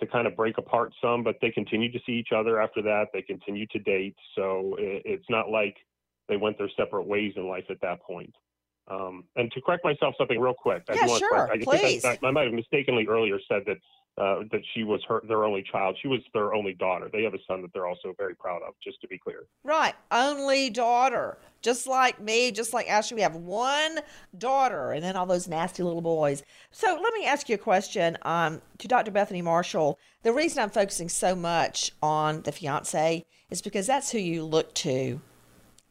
to 0.02 0.08
kind 0.08 0.28
of 0.28 0.36
break 0.36 0.58
apart 0.58 0.92
some. 1.02 1.24
But 1.24 1.38
they 1.42 1.52
continued 1.52 1.94
to 1.94 2.00
see 2.06 2.12
each 2.12 2.34
other 2.36 2.62
after 2.62 2.82
that. 2.82 3.06
They 3.14 3.22
continued 3.22 3.70
to 3.70 3.80
date, 3.80 4.18
so 4.36 4.76
it, 4.78 5.04
it's 5.06 5.30
not 5.30 5.50
like 5.50 5.78
they 6.28 6.38
went 6.38 6.58
their 6.58 6.70
separate 6.78 7.08
ways 7.08 7.34
in 7.36 7.48
life 7.48 7.66
at 7.70 7.82
that 7.82 8.02
point. 8.02 8.34
Um, 8.88 9.24
and 9.36 9.52
to 9.54 9.62
correct 9.62 9.84
myself, 9.86 10.16
something 10.18 10.40
real 10.40 10.54
quick. 10.54 10.84
I 10.90 10.96
Yeah, 10.96 11.18
sure, 11.18 11.30
correct- 11.30 11.68
I, 11.68 11.78
please. 11.78 12.04
I, 12.04 12.18
I 12.22 12.32
might 12.32 12.46
have 12.46 12.54
mistakenly 12.54 13.08
earlier 13.08 13.40
said 13.48 13.64
that 13.66 13.78
uh, 14.16 14.44
that 14.52 14.62
she 14.74 14.84
was 14.84 15.02
her 15.08 15.24
their 15.28 15.44
only 15.44 15.64
child. 15.72 15.98
She 16.00 16.08
was 16.08 16.20
their 16.34 16.54
only 16.54 16.74
daughter. 16.74 17.10
They 17.12 17.24
have 17.24 17.34
a 17.34 17.40
son 17.48 17.64
that 17.64 17.74
they're 17.74 17.88
also 17.88 18.14
very 18.16 18.36
proud 18.36 18.62
of. 18.62 18.76
Just 18.84 19.02
to 19.02 19.08
be 19.08 19.18
clear. 19.18 19.46
Right, 19.64 19.96
only 20.12 20.70
daughter. 20.70 21.40
Just 21.64 21.88
like 21.88 22.22
me, 22.22 22.52
just 22.52 22.74
like 22.74 22.88
Ashley, 22.88 23.16
we 23.16 23.22
have 23.22 23.36
one 23.36 24.00
daughter, 24.38 24.92
and 24.92 25.04
then 25.04 25.16
all 25.16 25.26
those 25.26 25.48
nasty 25.48 25.82
little 25.82 26.02
boys. 26.02 26.44
So 26.70 27.00
let 27.02 27.14
me 27.14 27.26
ask 27.26 27.50
you 27.50 27.56
a 27.56 27.58
question 27.58 28.18
um, 28.22 28.62
to 28.78 28.88
Dr. 28.88 29.10
Bethany 29.10 29.42
Marshall. 29.42 29.98
The 30.22 30.34
reason 30.34 30.62
I'm 30.62 30.70
focusing 30.70 31.10
so 31.10 31.36
much 31.36 31.92
on 32.04 32.44
the 32.44 32.52
fiance 32.52 33.26
is 33.50 33.62
because 33.64 33.88
that's 33.88 34.12
who 34.12 34.20
you 34.20 34.44
look 34.44 34.76
to 34.76 35.22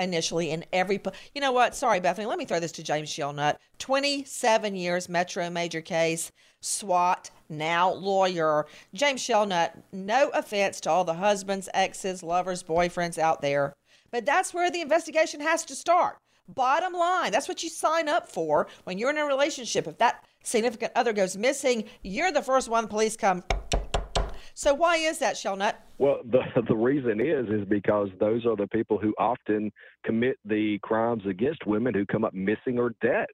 initially 0.01 0.51
in 0.51 0.65
every 0.73 1.01
you 1.35 1.41
know 1.41 1.53
what? 1.53 1.75
Sorry 1.75 2.01
bethany 2.01 2.27
let 2.27 2.39
me 2.39 2.45
throw 2.45 2.61
this 2.61 2.73
to 2.73 2.83
james 2.83 3.09
shelnutt 3.09 3.57
27 3.79 4.75
years 4.75 5.09
metro 5.09 5.51
major 5.51 5.81
case 5.81 6.33
swat 6.61 7.31
now 7.49 7.93
lawyer. 7.93 8.67
James 8.95 9.21
shelnutt 9.21 9.83
no 9.93 10.31
offense 10.31 10.81
to 10.81 10.91
all 10.91 11.05
the 11.05 11.15
husbands 11.15 11.69
exes 11.75 12.23
lovers 12.23 12.63
boyfriends 12.63 13.19
out 13.19 13.41
there 13.43 13.75
but 14.11 14.27
that's 14.27 14.53
where 14.53 14.71
the 14.71 14.81
investigation 14.81 15.41
has 15.41 15.65
to 15.65 15.75
start. 15.75 16.19
Bottom 16.49 16.93
line 16.93 17.33
that's 17.33 17.49
what 17.49 17.63
you 17.63 17.69
sign 17.69 18.09
up 18.09 18.29
for 18.29 18.67
when 18.85 18.99
you're 18.99 19.11
in 19.11 19.19
a 19.19 19.25
relationship. 19.25 19.87
If 19.87 19.99
that 19.99 20.25
significant 20.43 20.93
other 20.97 21.13
goes 21.13 21.37
missing 21.37 21.85
you're 22.03 22.33
the 22.33 22.43
first 22.43 22.69
one 22.69 22.89
police 22.89 23.17
come 23.17 23.45
so 24.55 24.75
why 24.75 24.97
is 24.97 25.19
that 25.19 25.35
shelnutt 25.35 25.75
Well, 25.99 26.21
the 26.25 26.41
the 26.69 26.77
reason 26.77 27.21
is 27.21 27.49
is 27.49 27.67
because 27.69 28.09
those 28.19 28.47
are 28.47 28.57
the 28.57 28.69
people 28.69 28.99
who 28.99 29.15
often 29.19 29.73
commit 30.05 30.37
the 30.45 30.79
crimes 30.83 31.23
against 31.27 31.67
women 31.67 31.95
who 31.95 32.07
come 32.07 32.25
up 32.25 32.35
missing 32.35 32.79
or 32.79 32.95
dead. 33.01 33.29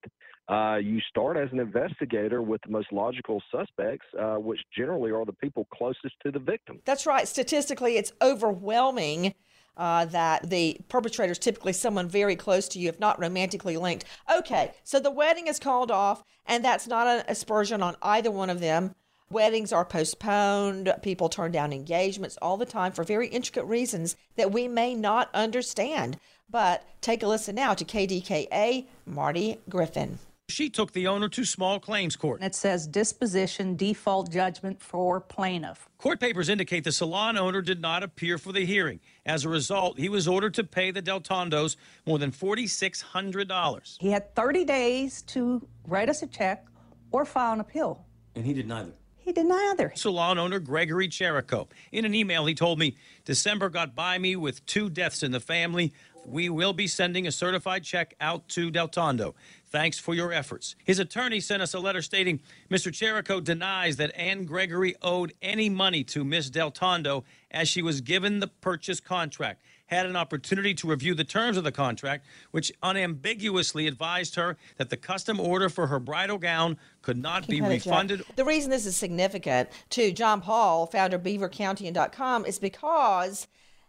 Uh, 0.47 0.77
you 0.77 0.99
start 1.07 1.37
as 1.37 1.47
an 1.51 1.59
investigator 1.59 2.41
with 2.41 2.59
the 2.63 2.71
most 2.71 2.91
logical 2.91 3.39
suspects, 3.51 4.05
uh, 4.19 4.35
which 4.35 4.59
generally 4.75 5.11
are 5.11 5.23
the 5.23 5.33
people 5.33 5.67
closest 5.71 6.15
to 6.23 6.31
the 6.31 6.39
victim. 6.39 6.79
That's 6.85 7.05
right. 7.05 7.27
Statistically, 7.27 7.97
it's 7.97 8.13
overwhelming 8.19 9.35
uh, 9.77 10.05
that 10.05 10.49
the 10.49 10.77
perpetrator 10.89 11.31
is 11.31 11.39
typically 11.39 11.71
someone 11.73 12.07
very 12.07 12.35
close 12.35 12.67
to 12.67 12.79
you, 12.79 12.89
if 12.89 12.99
not 12.99 13.19
romantically 13.19 13.77
linked. 13.77 14.05
Okay, 14.35 14.73
so 14.83 14.99
the 14.99 15.11
wedding 15.11 15.47
is 15.47 15.59
called 15.59 15.91
off, 15.91 16.23
and 16.47 16.65
that's 16.65 16.87
not 16.87 17.07
an 17.07 17.23
aspersion 17.27 17.83
on 17.83 17.95
either 18.01 18.31
one 18.31 18.49
of 18.49 18.59
them. 18.59 18.95
Weddings 19.31 19.71
are 19.71 19.85
postponed. 19.85 20.91
People 21.03 21.29
turn 21.29 21.51
down 21.51 21.71
engagements 21.71 22.35
all 22.41 22.57
the 22.57 22.65
time 22.65 22.91
for 22.91 23.03
very 23.03 23.27
intricate 23.27 23.65
reasons 23.65 24.15
that 24.37 24.51
we 24.51 24.67
may 24.67 24.95
not 24.95 25.29
understand. 25.35 26.17
But 26.49 26.83
take 27.01 27.21
a 27.21 27.27
listen 27.27 27.53
now 27.53 27.75
to 27.75 27.85
KDKA 27.85 28.87
Marty 29.05 29.59
Griffin. 29.69 30.17
She 30.47 30.67
took 30.71 30.93
the 30.93 31.05
owner 31.05 31.29
to 31.29 31.45
small 31.45 31.79
claims 31.79 32.15
court. 32.15 32.41
It 32.41 32.55
says 32.55 32.87
disposition 32.87 33.75
default 33.75 34.31
judgment 34.31 34.81
for 34.81 35.21
plaintiff. 35.21 35.87
Court 35.99 36.19
papers 36.19 36.49
indicate 36.49 36.83
the 36.83 36.91
salon 36.91 37.37
owner 37.37 37.61
did 37.61 37.79
not 37.79 38.01
appear 38.01 38.39
for 38.39 38.51
the 38.51 38.65
hearing. 38.65 38.99
As 39.27 39.45
a 39.45 39.49
result, 39.49 39.99
he 39.99 40.09
was 40.09 40.27
ordered 40.27 40.55
to 40.55 40.63
pay 40.63 40.89
the 40.89 41.03
Del 41.03 41.21
Tondos 41.21 41.75
more 42.07 42.17
than 42.17 42.31
$4,600. 42.31 43.97
He 43.99 44.09
had 44.09 44.33
30 44.33 44.65
days 44.65 45.21
to 45.23 45.67
write 45.85 46.09
us 46.09 46.23
a 46.23 46.27
check 46.27 46.65
or 47.11 47.25
file 47.25 47.53
an 47.53 47.59
appeal. 47.59 48.03
And 48.33 48.43
he 48.43 48.53
did 48.53 48.67
neither. 48.67 48.93
He 49.29 49.33
did 49.33 49.45
neither. 49.45 49.91
Salon 49.93 50.39
owner 50.39 50.57
Gregory 50.57 51.07
Cherico. 51.07 51.67
In 51.91 52.03
an 52.03 52.15
email, 52.15 52.47
he 52.47 52.55
told 52.55 52.79
me 52.79 52.97
December 53.25 53.69
got 53.69 53.93
by 53.93 54.17
me 54.17 54.35
with 54.35 54.65
two 54.65 54.89
deaths 54.89 55.21
in 55.21 55.31
the 55.31 55.39
family. 55.39 55.93
We 56.25 56.49
will 56.49 56.73
be 56.73 56.87
sending 56.87 57.27
a 57.27 57.31
certified 57.31 57.83
check 57.83 58.15
out 58.19 58.49
to 58.49 58.71
Del 58.71 58.87
Tondo. 58.87 59.35
Thanks 59.67 59.99
for 59.99 60.15
your 60.15 60.33
efforts. 60.33 60.75
His 60.83 60.97
attorney 60.97 61.41
sent 61.41 61.61
us 61.61 61.75
a 61.75 61.79
letter 61.79 62.01
stating 62.01 62.41
Mr. 62.71 62.91
Cherico 62.91 63.43
denies 63.43 63.97
that 63.97 64.17
Ann 64.17 64.45
Gregory 64.45 64.95
owed 65.03 65.33
any 65.43 65.69
money 65.69 66.03
to 66.05 66.23
Miss 66.23 66.49
Del 66.49 66.71
Tondo 66.71 67.23
as 67.51 67.69
she 67.69 67.83
was 67.83 68.01
given 68.01 68.39
the 68.39 68.47
purchase 68.47 68.99
contract, 68.99 69.61
had 69.89 70.05
an 70.05 70.15
opportunity 70.15 70.73
to 70.75 70.87
review 70.87 71.15
the 71.15 71.23
terms 71.23 71.57
of 71.57 71.63
the 71.63 71.71
contract, 71.71 72.25
which 72.51 72.71
unambiguously 72.83 73.87
advised 73.87 74.35
her 74.35 74.55
that 74.77 74.91
the 74.91 74.97
custom 74.97 75.39
order 75.39 75.67
for 75.67 75.87
her 75.87 75.99
bridal 75.99 76.37
gown 76.37 76.77
could 77.01 77.17
not 77.17 77.47
be 77.47 77.57
it, 77.57 77.63
refunded 77.63 78.23
The 78.35 78.45
reason 78.45 78.69
this 78.69 78.85
is 78.85 78.95
significant 78.95 79.69
to 79.89 80.11
John 80.11 80.41
Paul, 80.41 80.85
founder 80.85 81.15
of 81.15 81.23
BeaverCountian.com, 81.23 82.45
is 82.45 82.59
because 82.59 83.47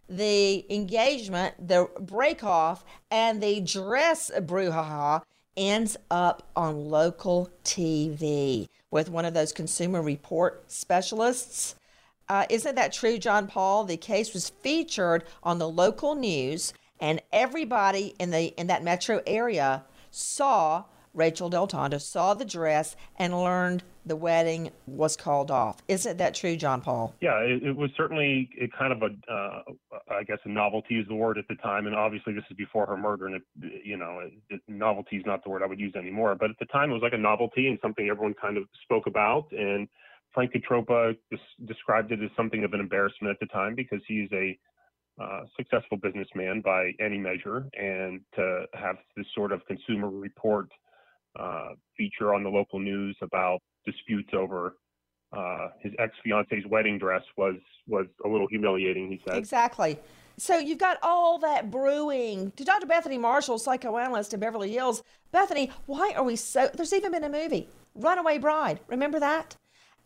the 0.09 0.65
engagement, 0.75 1.69
the 1.69 1.89
break 2.01 2.43
off, 2.43 2.83
and 3.11 3.43
the 3.43 3.61
dress 3.61 4.31
brouhaha 4.35 5.23
ends 5.55 5.99
up 6.11 6.49
on 6.57 6.89
local 6.89 7.51
TV 7.63 8.69
with 8.91 9.11
one 9.11 9.27
of 9.27 9.35
those 9.35 9.53
consumer 9.53 10.01
report 10.01 10.65
specialists. 10.73 11.75
Uh, 12.31 12.47
isn't 12.49 12.77
that 12.77 12.93
true, 12.93 13.19
John 13.19 13.49
Paul? 13.49 13.83
The 13.83 13.97
case 13.97 14.33
was 14.33 14.51
featured 14.51 15.25
on 15.43 15.59
the 15.59 15.69
local 15.69 16.15
news, 16.15 16.73
and 17.01 17.21
everybody 17.33 18.15
in 18.21 18.31
the 18.31 18.55
in 18.57 18.69
that 18.69 18.85
metro 18.85 19.21
area 19.27 19.83
saw 20.13 20.85
Rachel 21.13 21.51
Del 21.51 21.67
Tondo, 21.67 21.99
saw 21.99 22.35
the 22.35 22.45
dress, 22.45 22.95
and 23.19 23.37
learned 23.37 23.83
the 24.07 24.15
wedding 24.15 24.71
was 24.87 25.17
called 25.17 25.51
off. 25.51 25.83
Isn't 25.89 26.19
that 26.19 26.37
true, 26.37 26.55
John 26.55 26.83
Paul? 26.83 27.17
Yeah, 27.21 27.37
it, 27.41 27.65
it 27.65 27.77
was 27.77 27.91
certainly 27.97 28.49
a 28.61 28.69
kind 28.69 28.93
of 28.93 29.03
a, 29.03 29.33
uh, 29.33 29.63
I 30.09 30.23
guess, 30.23 30.39
a 30.45 30.49
novelty 30.49 31.01
is 31.01 31.09
the 31.09 31.17
word 31.17 31.37
at 31.37 31.49
the 31.49 31.57
time, 31.57 31.89
and 31.89 31.97
obviously 31.97 32.33
this 32.33 32.45
is 32.49 32.57
before 32.57 32.87
her 32.87 32.97
murder, 32.97 33.27
and 33.27 33.35
it, 33.35 33.43
you 33.85 33.97
know, 33.97 34.21
it, 34.21 34.33
it, 34.51 34.61
novelty 34.69 35.17
is 35.17 35.27
not 35.27 35.43
the 35.43 35.51
word 35.51 35.65
I 35.65 35.67
would 35.67 35.81
use 35.81 35.97
anymore. 35.97 36.37
But 36.39 36.51
at 36.51 36.61
the 36.61 36.67
time, 36.67 36.91
it 36.91 36.95
was 36.95 37.03
like 37.03 37.13
a 37.13 37.19
novelty 37.19 37.67
and 37.67 37.77
something 37.83 38.09
everyone 38.09 38.35
kind 38.41 38.57
of 38.57 38.69
spoke 38.85 39.09
about. 39.09 39.51
And 39.51 39.89
Frank 40.33 40.53
Catroppa 40.53 41.17
des- 41.31 41.67
described 41.67 42.13
it 42.13 42.23
as 42.23 42.31
something 42.37 42.65
of 42.65 42.73
an 42.73 42.81
embarrassment 42.81 43.31
at 43.31 43.41
the 43.41 43.47
time 43.47 43.75
because 43.75 44.01
he's 44.07 44.29
a 44.33 44.59
uh, 45.21 45.43
successful 45.57 45.99
businessman 45.99 46.61
by 46.61 46.93
any 47.01 47.19
measure, 47.19 47.69
and 47.75 48.21
to 48.35 48.65
have 48.75 48.97
this 49.17 49.27
sort 49.35 49.53
of 49.53 49.61
consumer 49.67 50.09
report 50.09 50.71
uh, 51.39 51.71
feature 51.97 52.35
on 52.35 52.43
the 52.43 52.49
local 52.49 52.79
news 52.79 53.17
about 53.21 53.61
disputes 53.85 54.31
over 54.33 54.77
uh, 55.33 55.69
his 55.81 55.93
ex 55.99 56.13
fiance's 56.25 56.65
wedding 56.69 56.99
dress 56.99 57.23
was 57.37 57.57
was 57.87 58.07
a 58.25 58.29
little 58.29 58.49
humiliating. 58.49 59.11
He 59.11 59.21
said. 59.27 59.37
Exactly. 59.37 59.99
So 60.39 60.59
you've 60.59 60.79
got 60.79 60.99
all 61.03 61.39
that 61.41 61.71
brewing. 61.71 62.53
To 62.57 62.65
Dr. 62.65 62.87
Bethany 62.87 63.19
Marshall, 63.19 63.59
psychoanalyst 63.59 64.33
in 64.33 64.41
Beverly 64.41 64.73
Hills, 64.73 65.03
Bethany, 65.33 65.71
why 65.87 66.13
are 66.17 66.25
we 66.25 66.37
so? 66.37 66.71
There's 66.73 66.93
even 66.93 67.13
been 67.13 67.25
a 67.25 67.29
movie, 67.29 67.69
Runaway 67.95 68.39
Bride. 68.39 68.81
Remember 68.89 69.21
that? 69.21 69.57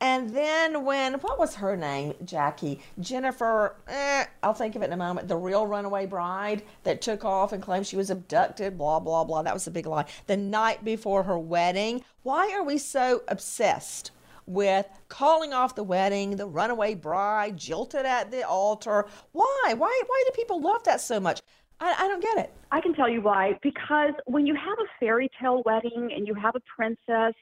And 0.01 0.31
then 0.31 0.85
when 0.85 1.15
what 1.15 1.39
was 1.39 1.57
her 1.57 1.77
name, 1.77 2.15
Jackie 2.25 2.81
Jennifer? 3.01 3.77
Eh, 3.89 4.25
I'll 4.43 4.53
think 4.55 4.77
of 4.77 4.83
it 4.83 4.87
in 4.87 4.93
a 4.93 4.97
moment. 4.97 5.29
The 5.29 5.37
real 5.37 5.67
runaway 5.67 6.07
bride 6.07 6.63
that 6.83 7.01
took 7.01 7.25
off 7.25 7.53
and 7.53 7.63
claimed 7.63 7.87
she 7.87 7.97
was 7.97 8.11
abducted. 8.11 8.77
Blah 8.77 9.01
blah 9.01 9.25
blah. 9.25 9.43
That 9.43 9.55
was 9.55 9.67
a 9.67 9.71
big 9.71 9.87
lie. 9.87 10.07
The 10.27 10.37
night 10.37 10.85
before 10.85 11.23
her 11.25 11.39
wedding. 11.39 12.05
Why 12.23 12.53
are 12.53 12.63
we 12.63 12.79
so 12.79 13.23
obsessed? 13.29 14.11
with 14.47 14.87
calling 15.09 15.55
off 15.55 15.75
the 15.75 15.83
wedding, 15.83 16.37
the 16.37 16.47
runaway 16.47 16.95
bride, 16.95 17.57
jilted 17.57 18.05
at 18.05 18.31
the 18.31 18.47
altar. 18.47 19.07
Why? 19.33 19.75
Why? 19.75 20.03
Why 20.07 20.25
do 20.27 20.33
people 20.35 20.61
love 20.61 20.85
that 20.85 21.01
so 21.01 21.19
much? 21.19 21.41
I, 21.81 21.95
I 21.99 22.09
don't 22.09 22.23
get 22.23 22.39
it. 22.39 22.53
I 22.71 22.81
can 22.81 22.95
tell 22.95 23.09
you 23.09 23.21
why. 23.21 23.59
Because 23.63 24.13
when 24.27 24.47
you 24.47 24.55
have 24.55 24.79
a 24.79 24.89
fairy 25.01 25.31
tale 25.41 25.63
wedding 25.65 26.11
and 26.15 26.27
you 26.27 26.35
have 26.35 26.55
a 26.55 26.61
princess, 26.61 27.35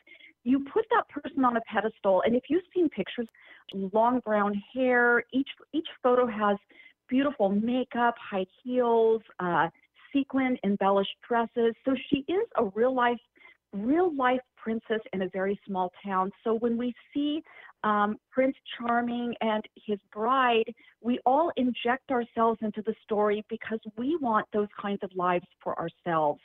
you 0.45 0.65
put 0.73 0.85
that 0.91 1.09
person 1.09 1.45
on 1.45 1.57
a 1.57 1.61
pedestal. 1.63 2.23
And 2.27 2.35
if 2.35 2.45
you've 2.49 2.65
seen 2.75 2.89
pictures, 2.89 3.29
long 3.73 4.21
brown 4.21 4.61
hair, 4.75 5.25
each 5.33 5.49
each 5.73 5.89
photo 6.03 6.27
has 6.27 6.57
beautiful 7.09 7.51
makeup, 7.51 8.15
high 8.19 8.47
heels, 8.63 9.23
uh, 9.39 9.69
sequin 10.13 10.59
embellished 10.65 11.15
dresses. 11.27 11.75
So 11.85 11.95
she 12.11 12.25
is 12.29 12.47
a 12.57 12.65
real 12.75 12.95
life 12.95 13.19
real 13.73 14.15
life 14.15 14.41
princess 14.57 15.01
in 15.13 15.23
a 15.23 15.29
very 15.31 15.59
small 15.67 15.91
town. 16.05 16.31
So 16.45 16.55
when 16.55 16.77
we 16.77 16.95
see 17.13 17.43
um, 17.85 18.17
Prince 18.31 18.55
Charming 18.77 19.35
and 19.41 19.63
his 19.87 19.99
bride, 20.13 20.73
we 21.01 21.19
all 21.27 21.51
inject 21.57 22.11
ourselves 22.11 22.59
into 22.63 22.83
the 22.83 22.95
story 23.03 23.45
because 23.49 23.81
we 23.97 24.17
want 24.21 24.47
those 24.53 24.69
kinds 24.81 25.01
of 25.03 25.11
lives 25.17 25.47
for 25.63 25.77
ourselves. 25.79 26.41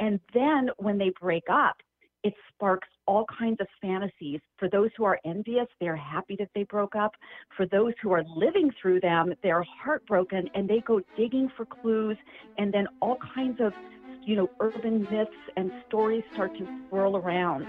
And 0.00 0.20
then 0.34 0.70
when 0.78 0.98
they 0.98 1.12
break 1.20 1.44
up, 1.50 1.76
it 2.24 2.34
sparks 2.54 2.88
all 3.06 3.26
kinds 3.38 3.60
of 3.60 3.66
fantasies. 3.80 4.40
For 4.58 4.68
those 4.68 4.90
who 4.96 5.04
are 5.04 5.18
envious, 5.24 5.66
they're 5.80 5.96
happy 5.96 6.36
that 6.38 6.50
they 6.54 6.64
broke 6.64 6.94
up. 6.94 7.12
For 7.56 7.66
those 7.66 7.94
who 8.02 8.12
are 8.12 8.22
living 8.36 8.70
through 8.80 9.00
them, 9.00 9.34
they're 9.42 9.64
heartbroken 9.82 10.48
and 10.54 10.68
they 10.68 10.80
go 10.80 11.00
digging 11.16 11.50
for 11.56 11.66
clues. 11.66 12.16
And 12.58 12.72
then 12.72 12.86
all 13.00 13.18
kinds 13.34 13.60
of, 13.60 13.72
you 14.24 14.36
know, 14.36 14.50
urban 14.60 15.02
myths 15.10 15.30
and 15.56 15.72
stories 15.88 16.22
start 16.32 16.56
to 16.58 16.66
swirl 16.88 17.16
around. 17.16 17.66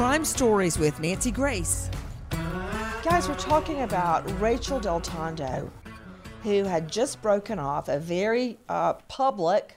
Crime 0.00 0.24
Stories 0.24 0.78
with 0.78 0.98
Nancy 0.98 1.30
Grace. 1.30 1.90
Guys, 3.02 3.28
we're 3.28 3.34
talking 3.34 3.82
about 3.82 4.24
Rachel 4.40 4.80
Del 4.80 4.98
Tondo, 4.98 5.70
who 6.42 6.64
had 6.64 6.90
just 6.90 7.20
broken 7.20 7.58
off 7.58 7.86
a 7.86 7.98
very 7.98 8.56
uh, 8.70 8.94
public 9.08 9.76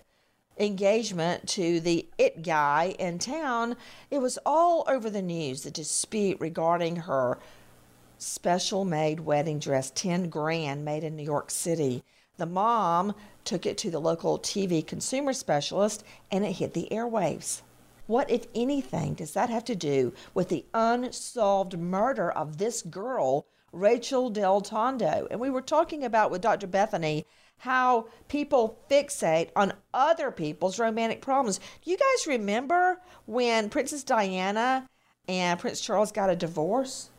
engagement 0.58 1.46
to 1.50 1.82
the 1.82 2.08
it 2.18 2.42
guy 2.42 2.96
in 3.00 3.20
town. 3.20 3.76
It 4.10 4.20
was 4.20 4.40
all 4.46 4.86
over 4.88 5.10
the 5.10 5.22
news, 5.22 5.64
the 5.64 5.72
dispute 5.72 6.40
regarding 6.40 6.96
her 6.96 7.38
special 8.18 8.86
made 8.86 9.20
wedding 9.20 9.60
dress, 9.60 9.92
10 9.94 10.30
grand, 10.30 10.86
made 10.86 11.04
in 11.04 11.18
New 11.18 11.24
York 11.24 11.52
City. 11.52 12.02
The 12.38 12.46
mom 12.46 13.14
took 13.44 13.66
it 13.66 13.78
to 13.80 13.92
the 13.92 14.00
local 14.00 14.40
TV 14.40 14.88
consumer 14.88 15.34
specialist 15.34 16.02
and 16.32 16.46
it 16.46 16.54
hit 16.54 16.74
the 16.74 16.88
airwaves. 16.92 17.62
What, 18.06 18.30
if 18.30 18.48
anything, 18.54 19.14
does 19.14 19.34
that 19.34 19.50
have 19.50 19.64
to 19.66 19.76
do 19.76 20.14
with 20.34 20.50
the 20.50 20.66
unsolved 20.74 21.80
murder 21.80 22.30
of 22.32 22.58
this 22.58 22.82
girl, 22.82 23.48
Rachel 23.72 24.30
Del 24.30 24.60
Tondo? 24.60 25.28
And 25.32 25.40
we 25.40 25.50
were 25.50 25.62
talking 25.62 26.04
about 26.04 26.30
with 26.30 26.42
Dr. 26.42 26.68
Bethany 26.68 27.26
how 27.60 28.08
people 28.28 28.78
fixate 28.90 29.52
on 29.56 29.74
other 29.94 30.32
people's 30.32 30.80
romantic 30.80 31.22
problems. 31.22 31.60
Do 31.82 31.92
you 31.92 31.98
guys 31.98 32.28
remember 32.28 33.00
when 33.26 33.70
Princess 33.70 34.04
Diana 34.04 34.90
and 35.30 35.58
Prince 35.58 35.80
Charles 35.80 36.12
got 36.12 36.30
a 36.30 36.36
divorce? 36.36 37.10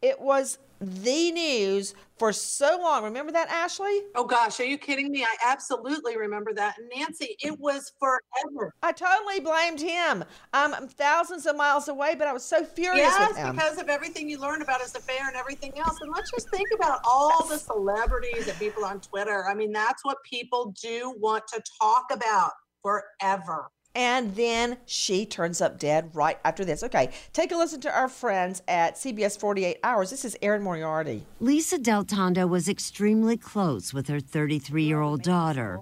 It 0.00 0.20
was 0.20 0.58
the 0.80 1.32
news 1.32 1.94
for 2.18 2.32
so 2.32 2.78
long. 2.80 3.02
Remember 3.02 3.32
that, 3.32 3.48
Ashley? 3.48 4.02
Oh 4.14 4.24
gosh, 4.24 4.60
are 4.60 4.64
you 4.64 4.78
kidding 4.78 5.10
me? 5.10 5.24
I 5.24 5.36
absolutely 5.44 6.16
remember 6.16 6.52
that. 6.54 6.76
Nancy, 6.94 7.36
it 7.40 7.58
was 7.58 7.92
forever. 7.98 8.72
I 8.82 8.92
totally 8.92 9.40
blamed 9.40 9.80
him. 9.80 10.24
I'm 10.52 10.88
thousands 10.88 11.46
of 11.46 11.56
miles 11.56 11.88
away, 11.88 12.14
but 12.14 12.28
I 12.28 12.32
was 12.32 12.44
so 12.44 12.64
furious 12.64 13.08
yes, 13.08 13.28
with 13.28 13.38
him. 13.38 13.56
because 13.56 13.78
of 13.78 13.88
everything 13.88 14.28
you 14.28 14.38
learned 14.38 14.62
about 14.62 14.80
his 14.80 14.94
affair 14.94 15.26
and 15.26 15.36
everything 15.36 15.76
else. 15.78 15.98
And 16.00 16.12
let's 16.14 16.30
just 16.30 16.48
think 16.50 16.68
about 16.74 17.00
all 17.04 17.44
the 17.48 17.58
celebrities 17.58 18.46
and 18.46 18.56
people 18.58 18.84
on 18.84 19.00
Twitter. 19.00 19.46
I 19.48 19.54
mean, 19.54 19.72
that's 19.72 20.04
what 20.04 20.18
people 20.22 20.74
do 20.80 21.14
want 21.18 21.44
to 21.48 21.62
talk 21.80 22.06
about 22.12 22.52
forever. 22.82 23.68
And 23.98 24.36
then 24.36 24.76
she 24.86 25.26
turns 25.26 25.60
up 25.60 25.80
dead 25.80 26.14
right 26.14 26.38
after 26.44 26.64
this. 26.64 26.84
Okay, 26.84 27.10
take 27.32 27.50
a 27.50 27.56
listen 27.56 27.80
to 27.80 27.92
our 27.92 28.08
friends 28.08 28.62
at 28.68 28.94
CBS 28.94 29.36
48 29.36 29.78
Hours. 29.82 30.10
This 30.10 30.24
is 30.24 30.36
Erin 30.40 30.62
Moriarty. 30.62 31.26
Lisa 31.40 31.78
Del 31.78 32.04
Tondo 32.04 32.46
was 32.46 32.68
extremely 32.68 33.36
close 33.36 33.92
with 33.92 34.06
her 34.06 34.20
33 34.20 34.84
year 34.84 35.00
old 35.00 35.22
daughter. 35.22 35.80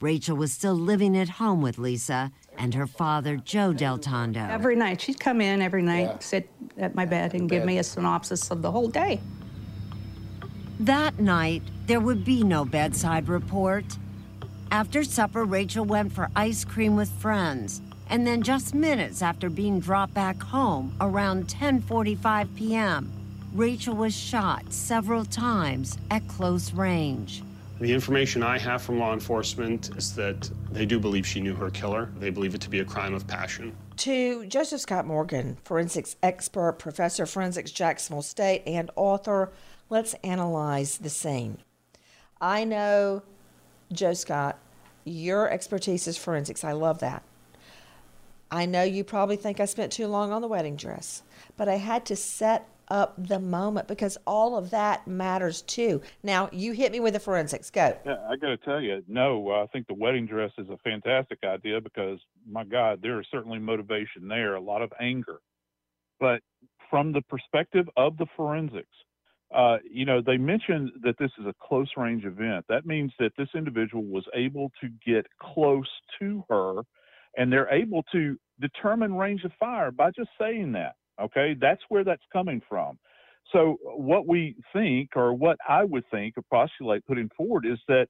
Rachel 0.00 0.34
was 0.34 0.50
still 0.50 0.76
living 0.76 1.14
at 1.14 1.28
home 1.28 1.60
with 1.60 1.76
Lisa 1.76 2.32
and 2.56 2.72
her 2.72 2.86
father, 2.86 3.36
Joe 3.36 3.74
Del 3.74 3.98
Tondo. 3.98 4.40
Every 4.40 4.74
night, 4.74 5.02
she'd 5.02 5.20
come 5.20 5.42
in 5.42 5.60
every 5.60 5.82
night, 5.82 6.22
sit 6.22 6.48
at 6.78 6.94
my 6.94 7.04
bed, 7.04 7.34
and 7.34 7.50
give 7.50 7.66
me 7.66 7.76
a 7.76 7.84
synopsis 7.84 8.50
of 8.50 8.62
the 8.62 8.70
whole 8.70 8.88
day. 8.88 9.20
That 10.80 11.18
night, 11.18 11.64
there 11.86 12.00
would 12.00 12.24
be 12.24 12.42
no 12.42 12.64
bedside 12.64 13.28
report. 13.28 13.84
After 14.70 15.02
supper, 15.02 15.44
Rachel 15.44 15.86
went 15.86 16.12
for 16.12 16.28
ice 16.36 16.62
cream 16.62 16.94
with 16.94 17.08
friends. 17.08 17.80
And 18.10 18.26
then 18.26 18.42
just 18.42 18.74
minutes 18.74 19.22
after 19.22 19.48
being 19.48 19.80
dropped 19.80 20.14
back 20.14 20.42
home, 20.42 20.94
around 21.00 21.48
10:45 21.48 22.54
p.m., 22.54 23.10
Rachel 23.54 23.94
was 23.94 24.14
shot 24.14 24.70
several 24.72 25.24
times 25.24 25.96
at 26.10 26.26
close 26.28 26.72
range. 26.72 27.42
The 27.80 27.92
information 27.92 28.42
I 28.42 28.58
have 28.58 28.82
from 28.82 28.98
law 28.98 29.14
enforcement 29.14 29.96
is 29.96 30.14
that 30.16 30.50
they 30.70 30.84
do 30.84 30.98
believe 30.98 31.26
she 31.26 31.40
knew 31.40 31.54
her 31.54 31.70
killer. 31.70 32.10
They 32.18 32.30
believe 32.30 32.54
it 32.54 32.60
to 32.62 32.70
be 32.70 32.80
a 32.80 32.84
crime 32.84 33.14
of 33.14 33.26
passion. 33.26 33.74
To 33.98 34.44
Joseph 34.46 34.80
Scott 34.80 35.06
Morgan, 35.06 35.56
forensics 35.64 36.16
expert, 36.22 36.78
professor 36.78 37.22
of 37.22 37.30
forensics, 37.30 37.70
Jacksonville 37.70 38.22
State, 38.22 38.64
and 38.66 38.90
author, 38.96 39.50
let's 39.88 40.14
analyze 40.24 40.98
the 40.98 41.10
scene. 41.10 41.58
I 42.40 42.64
know, 42.64 43.22
Joe 43.92 44.14
Scott, 44.14 44.58
your 45.04 45.50
expertise 45.50 46.06
is 46.06 46.16
forensics. 46.16 46.64
I 46.64 46.72
love 46.72 47.00
that. 47.00 47.22
I 48.50 48.66
know 48.66 48.82
you 48.82 49.04
probably 49.04 49.36
think 49.36 49.60
I 49.60 49.66
spent 49.66 49.92
too 49.92 50.06
long 50.06 50.32
on 50.32 50.42
the 50.42 50.48
wedding 50.48 50.76
dress, 50.76 51.22
but 51.56 51.68
I 51.68 51.76
had 51.76 52.06
to 52.06 52.16
set 52.16 52.68
up 52.88 53.14
the 53.18 53.38
moment 53.38 53.86
because 53.86 54.16
all 54.26 54.56
of 54.56 54.70
that 54.70 55.06
matters 55.06 55.60
too. 55.62 56.00
Now, 56.22 56.48
you 56.52 56.72
hit 56.72 56.90
me 56.90 57.00
with 57.00 57.12
the 57.12 57.20
forensics. 57.20 57.70
Go. 57.70 57.94
Yeah, 58.06 58.16
I 58.26 58.36
got 58.36 58.48
to 58.48 58.56
tell 58.56 58.80
you, 58.80 59.04
no, 59.06 59.50
I 59.50 59.66
think 59.66 59.86
the 59.86 59.94
wedding 59.94 60.24
dress 60.24 60.52
is 60.56 60.68
a 60.70 60.78
fantastic 60.78 61.40
idea 61.44 61.82
because, 61.82 62.18
my 62.50 62.64
God, 62.64 63.00
there 63.02 63.20
is 63.20 63.26
certainly 63.30 63.58
motivation 63.58 64.26
there, 64.28 64.54
a 64.54 64.60
lot 64.60 64.80
of 64.80 64.90
anger. 64.98 65.40
But 66.18 66.40
from 66.88 67.12
the 67.12 67.20
perspective 67.22 67.86
of 67.96 68.16
the 68.16 68.26
forensics, 68.34 68.88
uh, 69.54 69.78
you 69.90 70.04
know, 70.04 70.20
they 70.24 70.36
mentioned 70.36 70.90
that 71.02 71.16
this 71.18 71.30
is 71.38 71.46
a 71.46 71.54
close 71.62 71.88
range 71.96 72.24
event. 72.24 72.64
That 72.68 72.84
means 72.86 73.12
that 73.18 73.32
this 73.38 73.48
individual 73.54 74.04
was 74.04 74.24
able 74.34 74.70
to 74.82 74.88
get 75.06 75.26
close 75.40 75.88
to 76.20 76.44
her 76.50 76.82
and 77.36 77.52
they're 77.52 77.72
able 77.72 78.02
to 78.12 78.36
determine 78.60 79.14
range 79.14 79.44
of 79.44 79.52
fire 79.58 79.90
by 79.90 80.10
just 80.10 80.30
saying 80.40 80.72
that. 80.72 80.96
Okay, 81.20 81.56
that's 81.60 81.82
where 81.88 82.04
that's 82.04 82.22
coming 82.32 82.60
from. 82.68 82.98
So, 83.52 83.78
what 83.82 84.26
we 84.26 84.56
think, 84.72 85.10
or 85.16 85.32
what 85.32 85.56
I 85.68 85.82
would 85.84 86.04
think 86.10 86.34
or 86.36 86.42
postulate 86.50 87.06
putting 87.06 87.30
forward, 87.36 87.64
is 87.66 87.78
that 87.88 88.08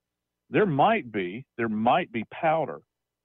there 0.51 0.66
might 0.66 1.11
be 1.12 1.44
there 1.57 1.68
might 1.68 2.11
be 2.12 2.24
powder, 2.33 2.81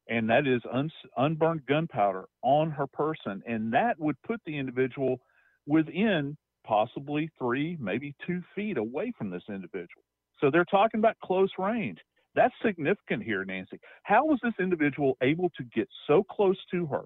and 0.07 0.29
that 0.29 0.47
is 0.47 0.61
un- 0.71 0.91
unburned 1.17 1.65
gunpowder 1.65 2.25
on 2.43 2.71
her 2.71 2.87
person, 2.87 3.41
and 3.47 3.73
that 3.73 3.99
would 3.99 4.15
put 4.21 4.39
the 4.45 4.57
individual 4.57 5.19
within 5.65 6.37
possibly 6.63 7.29
three, 7.37 7.77
maybe 7.79 8.15
two 8.25 8.41
feet 8.55 8.77
away 8.77 9.13
from 9.17 9.29
this 9.29 9.43
individual. 9.49 10.03
So 10.39 10.49
they're 10.51 10.65
talking 10.65 10.99
about 10.99 11.17
close 11.23 11.51
range. 11.57 11.99
That's 12.35 12.53
significant 12.65 13.23
here, 13.23 13.45
Nancy. 13.45 13.79
How 14.03 14.25
was 14.25 14.39
this 14.41 14.53
individual 14.59 15.17
able 15.21 15.49
to 15.51 15.63
get 15.75 15.87
so 16.07 16.23
close 16.23 16.57
to 16.71 16.85
her 16.87 17.03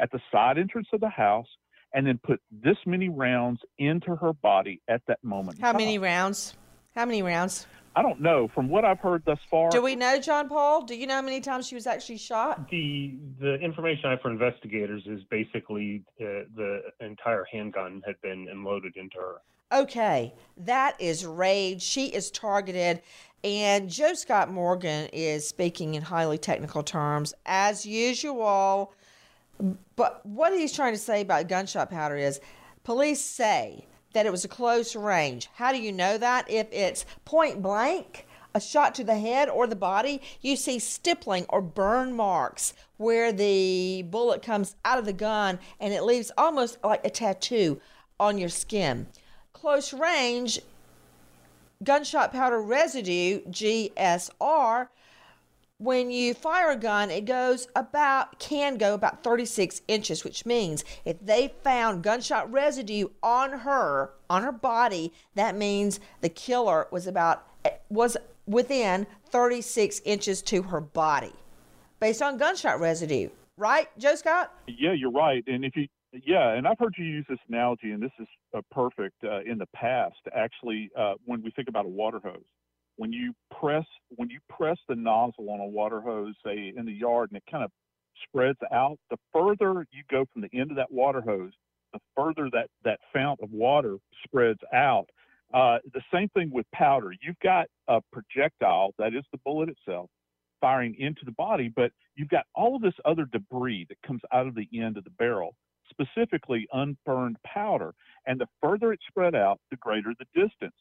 at 0.00 0.10
the 0.12 0.20
side 0.30 0.58
entrance 0.58 0.88
of 0.92 1.00
the 1.00 1.08
house 1.08 1.48
and 1.94 2.06
then 2.06 2.18
put 2.24 2.40
this 2.50 2.76
many 2.86 3.08
rounds 3.08 3.60
into 3.78 4.14
her 4.16 4.32
body 4.32 4.80
at 4.88 5.02
that 5.08 5.22
moment? 5.24 5.60
How 5.60 5.72
many 5.72 5.98
rounds? 5.98 6.54
How 6.94 7.04
many 7.04 7.22
rounds? 7.22 7.66
I 7.96 8.02
don't 8.02 8.20
know. 8.20 8.48
From 8.54 8.68
what 8.68 8.84
I've 8.84 9.00
heard 9.00 9.24
thus 9.24 9.38
far, 9.50 9.70
Do 9.70 9.82
we 9.82 9.96
know, 9.96 10.20
John 10.20 10.48
Paul? 10.48 10.84
Do 10.84 10.94
you 10.94 11.06
know 11.06 11.14
how 11.14 11.22
many 11.22 11.40
times 11.40 11.66
she 11.66 11.74
was 11.74 11.86
actually 11.86 12.18
shot? 12.18 12.70
The 12.70 13.14
the 13.40 13.54
information 13.56 14.06
I 14.06 14.10
have 14.10 14.20
for 14.20 14.30
investigators 14.30 15.02
is 15.06 15.22
basically 15.30 16.04
uh, 16.20 16.46
the 16.56 16.82
entire 17.00 17.44
handgun 17.50 18.02
had 18.06 18.20
been 18.22 18.48
unloaded 18.50 18.96
into 18.96 19.16
her. 19.16 19.36
Okay, 19.72 20.32
that 20.56 20.98
is 21.00 21.26
rage. 21.26 21.82
She 21.82 22.06
is 22.06 22.30
targeted. 22.30 23.02
And 23.44 23.88
Joe 23.88 24.14
Scott 24.14 24.50
Morgan 24.50 25.08
is 25.12 25.48
speaking 25.48 25.94
in 25.94 26.02
highly 26.02 26.38
technical 26.38 26.82
terms, 26.82 27.34
as 27.46 27.86
usual. 27.86 28.92
But 29.96 30.24
what 30.24 30.52
he's 30.52 30.72
trying 30.72 30.94
to 30.94 30.98
say 30.98 31.20
about 31.20 31.48
gunshot 31.48 31.90
powder 31.90 32.16
is 32.16 32.40
police 32.84 33.20
say 33.20 33.86
that 34.18 34.26
it 34.26 34.32
was 34.32 34.44
a 34.44 34.48
close 34.48 34.96
range. 34.96 35.48
How 35.54 35.70
do 35.70 35.78
you 35.78 35.92
know 35.92 36.18
that? 36.18 36.50
If 36.50 36.66
it's 36.72 37.06
point 37.24 37.62
blank, 37.62 38.26
a 38.52 38.60
shot 38.60 38.92
to 38.96 39.04
the 39.04 39.16
head 39.16 39.48
or 39.48 39.68
the 39.68 39.76
body, 39.76 40.20
you 40.40 40.56
see 40.56 40.80
stippling 40.80 41.46
or 41.48 41.62
burn 41.62 42.12
marks 42.14 42.74
where 42.96 43.30
the 43.30 44.02
bullet 44.10 44.42
comes 44.42 44.74
out 44.84 44.98
of 44.98 45.04
the 45.04 45.12
gun 45.12 45.60
and 45.78 45.94
it 45.94 46.02
leaves 46.02 46.32
almost 46.36 46.78
like 46.82 47.04
a 47.04 47.10
tattoo 47.10 47.80
on 48.18 48.38
your 48.38 48.48
skin. 48.48 49.06
Close 49.52 49.92
range, 49.92 50.58
gunshot 51.84 52.32
powder 52.32 52.60
residue, 52.60 53.42
GSR, 53.42 54.88
when 55.78 56.10
you 56.10 56.34
fire 56.34 56.70
a 56.70 56.76
gun, 56.76 57.10
it 57.10 57.24
goes 57.24 57.68
about, 57.76 58.38
can 58.40 58.76
go 58.76 58.94
about 58.94 59.22
36 59.22 59.80
inches, 59.86 60.24
which 60.24 60.44
means 60.44 60.84
if 61.04 61.24
they 61.24 61.54
found 61.62 62.02
gunshot 62.02 62.50
residue 62.52 63.08
on 63.22 63.60
her, 63.60 64.10
on 64.28 64.42
her 64.42 64.52
body, 64.52 65.12
that 65.36 65.56
means 65.56 66.00
the 66.20 66.28
killer 66.28 66.88
was 66.90 67.06
about, 67.06 67.46
was 67.88 68.16
within 68.46 69.06
36 69.30 70.02
inches 70.04 70.42
to 70.42 70.62
her 70.62 70.80
body 70.80 71.32
based 72.00 72.22
on 72.22 72.36
gunshot 72.36 72.80
residue. 72.80 73.28
Right, 73.56 73.88
Joe 73.98 74.14
Scott? 74.14 74.52
Yeah, 74.66 74.92
you're 74.92 75.10
right. 75.12 75.44
And 75.46 75.64
if 75.64 75.76
you, 75.76 75.86
yeah, 76.12 76.54
and 76.54 76.66
I've 76.66 76.78
heard 76.78 76.94
you 76.96 77.04
use 77.04 77.26
this 77.28 77.38
analogy, 77.48 77.90
and 77.90 78.02
this 78.02 78.12
is 78.20 78.28
uh, 78.56 78.60
perfect 78.70 79.16
uh, 79.24 79.40
in 79.40 79.58
the 79.58 79.66
past. 79.74 80.16
Actually, 80.34 80.90
uh, 80.96 81.14
when 81.24 81.42
we 81.42 81.50
think 81.50 81.68
about 81.68 81.84
a 81.84 81.88
water 81.88 82.20
hose, 82.22 82.42
when 82.98 83.12
you 83.12 83.32
press 83.58 83.86
when 84.16 84.28
you 84.28 84.40
press 84.50 84.76
the 84.88 84.94
nozzle 84.94 85.50
on 85.50 85.60
a 85.60 85.66
water 85.66 86.00
hose, 86.00 86.34
say 86.44 86.74
in 86.76 86.84
the 86.84 86.92
yard, 86.92 87.30
and 87.30 87.38
it 87.38 87.44
kind 87.50 87.64
of 87.64 87.70
spreads 88.24 88.58
out, 88.72 88.98
the 89.10 89.16
further 89.32 89.86
you 89.92 90.02
go 90.10 90.26
from 90.32 90.42
the 90.42 90.50
end 90.52 90.70
of 90.70 90.76
that 90.76 90.90
water 90.90 91.22
hose, 91.22 91.52
the 91.92 92.00
further 92.16 92.50
that 92.52 92.68
that 92.84 92.98
fount 93.12 93.40
of 93.40 93.50
water 93.52 93.96
spreads 94.24 94.58
out. 94.74 95.06
Uh, 95.54 95.78
the 95.94 96.02
same 96.12 96.28
thing 96.30 96.50
with 96.52 96.66
powder. 96.74 97.12
You've 97.22 97.38
got 97.42 97.66
a 97.86 98.00
projectile 98.12 98.92
that 98.98 99.14
is 99.14 99.24
the 99.32 99.38
bullet 99.44 99.70
itself 99.70 100.10
firing 100.60 100.94
into 100.98 101.20
the 101.24 101.32
body, 101.32 101.72
but 101.74 101.92
you've 102.16 102.28
got 102.28 102.44
all 102.54 102.76
of 102.76 102.82
this 102.82 102.94
other 103.04 103.26
debris 103.32 103.86
that 103.88 103.96
comes 104.06 104.20
out 104.32 104.46
of 104.46 104.56
the 104.56 104.68
end 104.74 104.96
of 104.96 105.04
the 105.04 105.10
barrel, 105.10 105.54
specifically 105.88 106.66
unburned 106.72 107.36
powder. 107.46 107.94
And 108.26 108.40
the 108.40 108.48
further 108.60 108.92
it 108.92 109.00
spread 109.08 109.36
out, 109.36 109.60
the 109.70 109.76
greater 109.76 110.12
the 110.18 110.26
distance. 110.34 110.74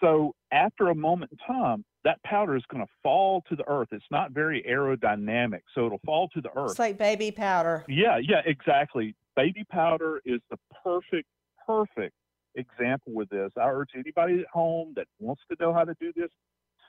So 0.00 0.34
after 0.52 0.88
a 0.88 0.94
moment 0.94 1.32
in 1.32 1.38
time, 1.38 1.84
that 2.04 2.22
powder 2.22 2.56
is 2.56 2.62
going 2.70 2.84
to 2.84 2.90
fall 3.02 3.42
to 3.48 3.56
the 3.56 3.68
earth. 3.68 3.88
It's 3.92 4.04
not 4.10 4.32
very 4.32 4.64
aerodynamic, 4.68 5.60
so 5.74 5.86
it'll 5.86 6.00
fall 6.04 6.28
to 6.30 6.40
the 6.40 6.48
earth. 6.56 6.70
It's 6.70 6.78
like 6.78 6.96
baby 6.96 7.30
powder. 7.30 7.84
Yeah, 7.88 8.18
yeah, 8.22 8.40
exactly. 8.46 9.14
Baby 9.36 9.64
powder 9.70 10.22
is 10.24 10.40
the 10.50 10.56
perfect, 10.82 11.28
perfect 11.66 12.14
example 12.54 13.12
with 13.12 13.28
this. 13.28 13.50
I 13.56 13.68
urge 13.68 13.90
anybody 13.94 14.40
at 14.40 14.46
home 14.46 14.94
that 14.96 15.06
wants 15.18 15.42
to 15.50 15.56
know 15.60 15.74
how 15.74 15.84
to 15.84 15.94
do 16.00 16.12
this, 16.16 16.30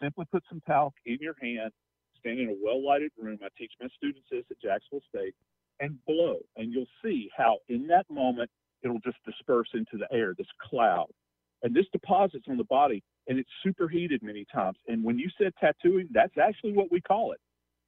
simply 0.02 0.26
put 0.32 0.44
some 0.50 0.62
talc 0.66 0.94
in 1.06 1.18
your 1.20 1.36
hand, 1.42 1.72
stand 2.20 2.40
in 2.40 2.50
a 2.50 2.56
well 2.64 2.84
lighted 2.84 3.12
room. 3.18 3.40
I 3.44 3.48
teach 3.58 3.74
my 3.82 3.88
students 3.98 4.28
this 4.32 4.46
at 4.50 4.62
Jacksonville 4.62 5.04
State, 5.14 5.36
and 5.82 5.98
blow. 6.06 6.38
And 6.56 6.72
you'll 6.72 6.86
see 7.04 7.30
how 7.36 7.58
in 7.68 7.88
that 7.88 8.06
moment 8.10 8.50
it'll 8.82 9.00
just 9.00 9.18
disperse 9.26 9.70
into 9.74 9.98
the 9.98 10.08
air, 10.16 10.34
this 10.38 10.48
cloud. 10.70 11.10
And 11.64 11.76
this 11.76 11.86
deposits 11.92 12.46
on 12.50 12.58
the 12.58 12.64
body 12.64 13.04
and 13.28 13.38
it's 13.40 13.50
superheated 13.64 14.24
many 14.24 14.46
times. 14.54 14.78
And 14.88 15.04
when 15.04 15.20
you 15.20 15.30
said 15.38 15.54
tattooing, 15.60 16.10
that's 16.12 16.38
actually 16.38 16.74
what 16.74 16.92
we 16.92 17.02
call 17.02 17.32
it. 17.34 17.40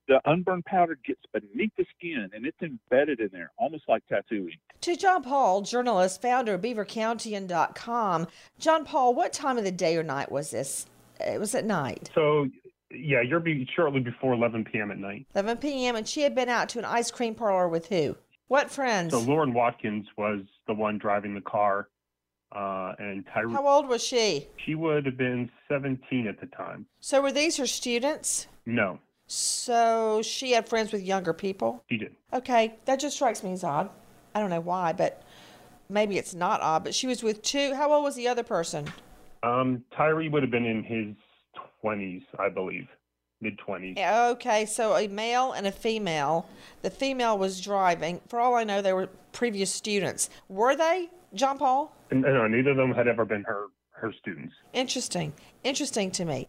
The 0.07 0.19
unburned 0.25 0.65
powder 0.65 0.97
gets 1.05 1.21
beneath 1.31 1.71
the 1.77 1.85
skin 1.97 2.29
and 2.33 2.45
it's 2.45 2.61
embedded 2.61 3.19
in 3.19 3.29
there, 3.31 3.51
almost 3.57 3.83
like 3.87 4.05
tattooing. 4.07 4.57
To 4.81 4.97
John 4.97 5.23
Paul, 5.23 5.61
journalist, 5.61 6.21
founder 6.21 6.55
of 6.55 6.61
BeaverCountian.com. 6.61 8.27
John 8.59 8.85
Paul, 8.85 9.15
what 9.15 9.31
time 9.31 9.57
of 9.57 9.63
the 9.63 9.71
day 9.71 9.95
or 9.95 10.03
night 10.03 10.31
was 10.31 10.51
this? 10.51 10.85
It 11.19 11.39
was 11.39 11.55
at 11.55 11.65
night. 11.65 12.11
So, 12.13 12.49
yeah, 12.91 13.21
you're 13.21 13.39
be 13.39 13.67
shortly 13.75 14.01
before 14.01 14.33
11 14.33 14.65
p.m. 14.65 14.91
at 14.91 14.97
night. 14.97 15.25
11 15.35 15.57
p.m. 15.57 15.95
and 15.95 16.07
she 16.07 16.21
had 16.21 16.35
been 16.35 16.49
out 16.49 16.69
to 16.69 16.79
an 16.79 16.85
ice 16.85 17.09
cream 17.09 17.33
parlor 17.33 17.69
with 17.69 17.87
who? 17.87 18.17
What 18.49 18.69
friends? 18.69 19.13
So 19.13 19.19
Lauren 19.19 19.53
Watkins 19.53 20.05
was 20.17 20.41
the 20.67 20.73
one 20.73 20.97
driving 20.97 21.33
the 21.33 21.41
car. 21.41 21.87
Uh, 22.55 22.93
and 22.99 23.25
Tyree. 23.33 23.51
How 23.51 23.67
old 23.67 23.87
was 23.87 24.03
she? 24.03 24.47
She 24.63 24.75
would 24.75 25.05
have 25.05 25.17
been 25.17 25.49
17 25.69 26.27
at 26.27 26.39
the 26.39 26.45
time. 26.47 26.85
So 26.99 27.21
were 27.21 27.31
these 27.31 27.57
her 27.57 27.65
students? 27.65 28.47
No. 28.65 28.99
So 29.25 30.21
she 30.23 30.51
had 30.51 30.67
friends 30.69 30.91
with 30.91 31.01
younger 31.01 31.33
people? 31.33 31.83
She 31.89 31.97
did. 31.97 32.15
Okay, 32.31 32.75
that 32.85 32.99
just 32.99 33.15
strikes 33.15 33.43
me 33.43 33.53
as 33.53 33.63
odd. 33.63 33.89
I 34.35 34.39
don't 34.39 34.49
know 34.49 34.59
why, 34.59 34.93
but 34.93 35.23
maybe 35.89 36.17
it's 36.17 36.35
not 36.35 36.61
odd. 36.61 36.83
But 36.83 36.93
she 36.93 37.07
was 37.07 37.23
with 37.23 37.41
two. 37.41 37.73
How 37.73 37.91
old 37.91 38.03
was 38.03 38.15
the 38.15 38.27
other 38.27 38.43
person? 38.43 38.87
Um, 39.41 39.83
Tyree 39.95 40.29
would 40.29 40.43
have 40.43 40.51
been 40.51 40.65
in 40.65 40.83
his 40.83 41.15
20s, 41.83 42.23
I 42.39 42.49
believe, 42.49 42.87
mid 43.41 43.57
20s. 43.59 43.97
Okay, 44.31 44.65
so 44.65 44.95
a 44.95 45.07
male 45.07 45.51
and 45.53 45.67
a 45.67 45.71
female. 45.71 46.47
The 46.81 46.89
female 46.89 47.37
was 47.37 47.59
driving. 47.59 48.21
For 48.27 48.39
all 48.39 48.55
I 48.55 48.63
know, 48.63 48.81
they 48.81 48.93
were 48.93 49.09
previous 49.31 49.71
students. 49.71 50.29
Were 50.47 50.75
they, 50.75 51.09
John 51.33 51.57
Paul? 51.57 51.95
No, 52.11 52.47
neither 52.47 52.71
of 52.71 52.77
them 52.77 52.93
had 52.93 53.07
ever 53.07 53.25
been 53.25 53.43
her 53.43 53.67
her 54.03 54.13
students. 54.19 54.53
Interesting. 54.73 55.33
Interesting 55.63 56.11
to 56.11 56.25
me. 56.25 56.47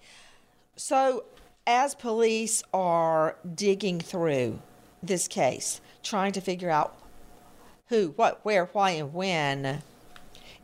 So, 0.77 1.25
as 1.67 1.95
police 1.95 2.63
are 2.73 3.37
digging 3.55 4.01
through 4.01 4.61
this 5.03 5.29
case, 5.29 5.81
trying 6.03 6.33
to 6.33 6.41
figure 6.41 6.71
out 6.71 6.97
who, 7.89 8.13
what, 8.17 8.41
where, 8.45 8.67
why, 8.73 8.91
and 8.91 9.15
when, 9.15 9.83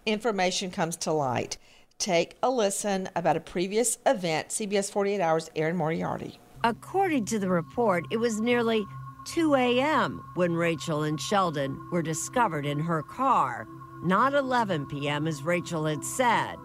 information 0.05 0.71
comes 0.71 0.97
to 0.97 1.13
light. 1.13 1.59
Take 1.99 2.37
a 2.43 2.51
listen 2.51 3.09
about 3.15 3.37
a 3.37 3.41
previous 3.41 3.99
event, 4.07 4.49
CBS 4.49 4.91
48 4.91 5.21
Hours, 5.21 5.51
Erin 5.55 5.77
Moriarty. 5.77 6.41
According 6.65 7.27
to 7.27 7.39
the 7.39 7.49
report, 7.49 8.05
it 8.11 8.17
was 8.17 8.41
nearly 8.41 8.85
2 9.27 9.55
a.m. 9.55 10.25
when 10.35 10.55
Rachel 10.55 11.03
and 11.03 11.21
Sheldon 11.21 11.79
were 11.93 12.03
discovered 12.03 12.67
in 12.67 12.81
her 12.81 13.03
car. 13.03 13.69
Not 14.03 14.33
11 14.33 14.87
p.m. 14.87 15.27
as 15.27 15.43
Rachel 15.43 15.85
had 15.85 16.05
said, 16.05 16.57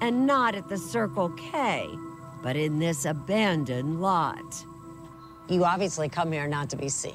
and 0.00 0.26
not 0.26 0.54
at 0.54 0.68
the 0.68 0.78
Circle 0.78 1.28
K, 1.30 1.88
but 2.42 2.56
in 2.56 2.78
this 2.78 3.04
abandoned 3.04 4.00
lot. 4.00 4.64
You 5.48 5.64
obviously 5.64 6.08
come 6.08 6.32
here 6.32 6.46
not 6.46 6.70
to 6.70 6.76
be 6.76 6.88
seen. 6.88 7.12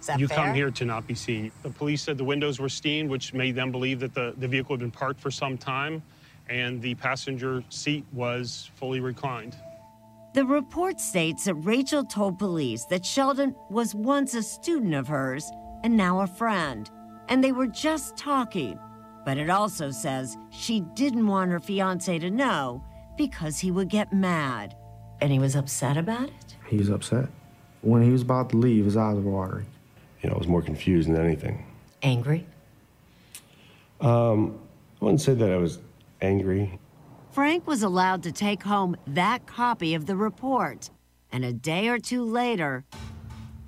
Is 0.00 0.06
that 0.06 0.18
you 0.18 0.26
fair? 0.26 0.38
come 0.38 0.54
here 0.54 0.70
to 0.72 0.84
not 0.84 1.06
be 1.06 1.14
seen. 1.14 1.52
The 1.62 1.70
police 1.70 2.02
said 2.02 2.18
the 2.18 2.24
windows 2.24 2.58
were 2.58 2.68
steamed, 2.68 3.08
which 3.08 3.32
made 3.34 3.54
them 3.54 3.70
believe 3.70 4.00
that 4.00 4.14
the, 4.14 4.34
the 4.38 4.48
vehicle 4.48 4.74
had 4.74 4.80
been 4.80 4.90
parked 4.90 5.20
for 5.20 5.30
some 5.30 5.56
time, 5.56 6.02
and 6.48 6.82
the 6.82 6.94
passenger 6.96 7.62
seat 7.68 8.04
was 8.12 8.70
fully 8.76 9.00
reclined. 9.00 9.56
The 10.34 10.44
report 10.44 11.00
states 11.00 11.44
that 11.44 11.54
Rachel 11.54 12.04
told 12.04 12.38
police 12.38 12.84
that 12.86 13.04
Sheldon 13.04 13.54
was 13.70 13.94
once 13.94 14.34
a 14.34 14.42
student 14.42 14.94
of 14.94 15.08
hers 15.08 15.50
and 15.84 15.96
now 15.96 16.20
a 16.20 16.26
friend, 16.26 16.90
and 17.28 17.42
they 17.44 17.52
were 17.52 17.66
just 17.66 18.16
talking. 18.16 18.78
But 19.28 19.36
it 19.36 19.50
also 19.50 19.90
says 19.90 20.38
she 20.50 20.80
didn't 20.80 21.26
want 21.26 21.50
her 21.50 21.60
fiance 21.60 22.18
to 22.18 22.30
know 22.30 22.82
because 23.18 23.58
he 23.58 23.70
would 23.70 23.90
get 23.90 24.10
mad. 24.10 24.74
And 25.20 25.30
he 25.30 25.38
was 25.38 25.54
upset 25.54 25.98
about 25.98 26.30
it? 26.30 26.56
He 26.66 26.78
was 26.78 26.88
upset. 26.88 27.28
When 27.82 28.00
he 28.00 28.10
was 28.10 28.22
about 28.22 28.48
to 28.48 28.56
leave, 28.56 28.86
his 28.86 28.96
eyes 28.96 29.16
were 29.16 29.30
watering. 29.30 29.66
You 30.22 30.30
know, 30.30 30.36
I 30.36 30.38
was 30.38 30.48
more 30.48 30.62
confused 30.62 31.10
than 31.10 31.22
anything. 31.22 31.62
Angry? 32.02 32.46
Um, 34.00 34.58
I 34.98 35.04
wouldn't 35.04 35.20
say 35.20 35.34
that 35.34 35.52
I 35.52 35.58
was 35.58 35.78
angry. 36.22 36.78
Frank 37.30 37.66
was 37.66 37.82
allowed 37.82 38.22
to 38.22 38.32
take 38.32 38.62
home 38.62 38.96
that 39.08 39.46
copy 39.46 39.92
of 39.92 40.06
the 40.06 40.16
report. 40.16 40.88
And 41.30 41.44
a 41.44 41.52
day 41.52 41.88
or 41.88 41.98
two 41.98 42.24
later, 42.24 42.86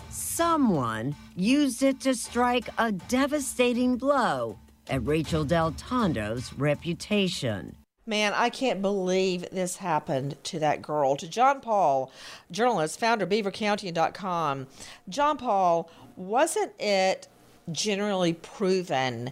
someone 0.09 1.15
used 1.37 1.83
it 1.83 2.01
to 2.01 2.15
strike 2.15 2.71
a 2.79 2.93
devastating 2.93 3.99
blow 3.99 4.59
at 4.91 5.07
Rachel 5.07 5.45
Del 5.45 5.73
Tondo's 5.73 6.53
reputation. 6.53 7.77
Man, 8.07 8.33
I 8.35 8.49
can't 8.51 8.83
believe 8.83 9.49
this 9.51 9.77
happened 9.77 10.37
to 10.45 10.59
that 10.59 10.83
girl. 10.83 11.17
To 11.17 11.29
John 11.29 11.61
Paul, 11.61 12.11
journalist, 12.51 12.99
founder 12.99 13.27
BeaverCountian.com. 13.27 14.67
John 15.09 15.37
Paul, 15.37 15.91
wasn't 16.17 16.73
it 16.81 17.29
generally 17.71 18.33
proven 18.33 19.31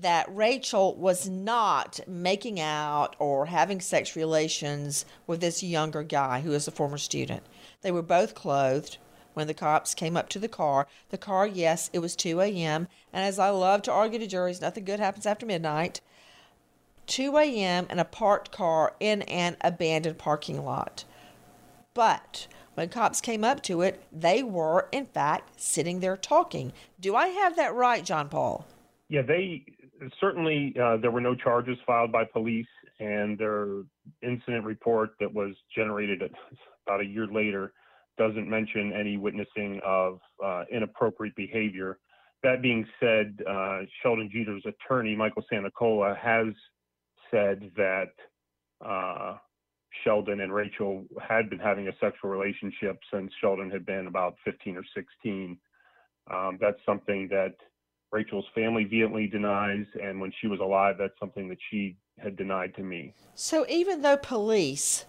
that 0.00 0.26
Rachel 0.28 0.94
was 0.96 1.28
not 1.28 2.00
making 2.06 2.60
out 2.60 3.16
or 3.18 3.46
having 3.46 3.80
sex 3.80 4.14
relations 4.14 5.06
with 5.26 5.40
this 5.40 5.62
younger 5.62 6.02
guy 6.02 6.40
who 6.40 6.52
is 6.52 6.68
a 6.68 6.72
former 6.72 6.98
student? 6.98 7.44
They 7.80 7.90
were 7.92 8.02
both 8.02 8.34
clothed 8.34 8.98
when 9.38 9.46
the 9.46 9.54
cops 9.54 9.94
came 9.94 10.16
up 10.16 10.28
to 10.28 10.40
the 10.40 10.48
car. 10.48 10.88
The 11.10 11.16
car, 11.16 11.46
yes, 11.46 11.90
it 11.92 12.00
was 12.00 12.16
2 12.16 12.40
a.m. 12.40 12.88
And 13.12 13.24
as 13.24 13.38
I 13.38 13.50
love 13.50 13.82
to 13.82 13.92
argue 13.92 14.18
to 14.18 14.26
juries, 14.26 14.60
nothing 14.60 14.84
good 14.84 14.98
happens 14.98 15.26
after 15.26 15.46
midnight. 15.46 16.00
2 17.06 17.36
a.m. 17.38 17.86
and 17.88 18.00
a 18.00 18.04
parked 18.04 18.50
car 18.50 18.94
in 18.98 19.22
an 19.22 19.56
abandoned 19.60 20.18
parking 20.18 20.64
lot. 20.64 21.04
But 21.94 22.48
when 22.74 22.88
cops 22.88 23.20
came 23.20 23.44
up 23.44 23.62
to 23.62 23.80
it, 23.80 24.02
they 24.12 24.42
were, 24.42 24.88
in 24.90 25.06
fact, 25.06 25.60
sitting 25.60 26.00
there 26.00 26.16
talking. 26.16 26.72
Do 26.98 27.14
I 27.14 27.28
have 27.28 27.54
that 27.54 27.72
right, 27.72 28.04
John 28.04 28.28
Paul? 28.28 28.66
Yeah, 29.08 29.22
they 29.22 29.64
certainly, 30.20 30.74
uh, 30.82 30.96
there 30.96 31.12
were 31.12 31.20
no 31.20 31.36
charges 31.36 31.78
filed 31.86 32.10
by 32.10 32.24
police, 32.24 32.66
and 32.98 33.38
their 33.38 33.84
incident 34.20 34.64
report 34.64 35.10
that 35.20 35.32
was 35.32 35.54
generated 35.72 36.22
about 36.84 37.00
a 37.00 37.06
year 37.06 37.28
later 37.28 37.72
doesn't 38.18 38.48
mention 38.48 38.92
any 38.92 39.16
witnessing 39.16 39.80
of 39.84 40.20
uh, 40.44 40.64
inappropriate 40.70 41.34
behavior. 41.36 41.98
That 42.42 42.62
being 42.62 42.86
said, 43.00 43.38
uh, 43.48 43.80
Sheldon 44.02 44.30
Jeter's 44.32 44.64
attorney, 44.66 45.16
Michael 45.16 45.44
Santicola, 45.50 46.16
has 46.18 46.54
said 47.30 47.70
that 47.76 48.10
uh, 48.84 49.36
Sheldon 50.04 50.40
and 50.40 50.52
Rachel 50.52 51.04
had 51.20 51.50
been 51.50 51.58
having 51.58 51.88
a 51.88 51.92
sexual 52.00 52.30
relationship 52.30 52.98
since 53.12 53.32
Sheldon 53.40 53.70
had 53.70 53.86
been 53.86 54.06
about 54.06 54.36
15 54.44 54.76
or 54.76 54.84
16. 54.94 55.58
Um, 56.32 56.58
that's 56.60 56.78
something 56.84 57.28
that 57.30 57.54
Rachel's 58.12 58.46
family 58.54 58.84
vehemently 58.84 59.26
denies, 59.26 59.86
and 60.02 60.20
when 60.20 60.32
she 60.40 60.46
was 60.46 60.60
alive, 60.60 60.96
that's 60.98 61.18
something 61.20 61.48
that 61.48 61.58
she 61.70 61.96
had 62.18 62.36
denied 62.36 62.74
to 62.76 62.82
me. 62.82 63.14
So 63.34 63.66
even 63.68 64.02
though 64.02 64.16
police 64.16 65.04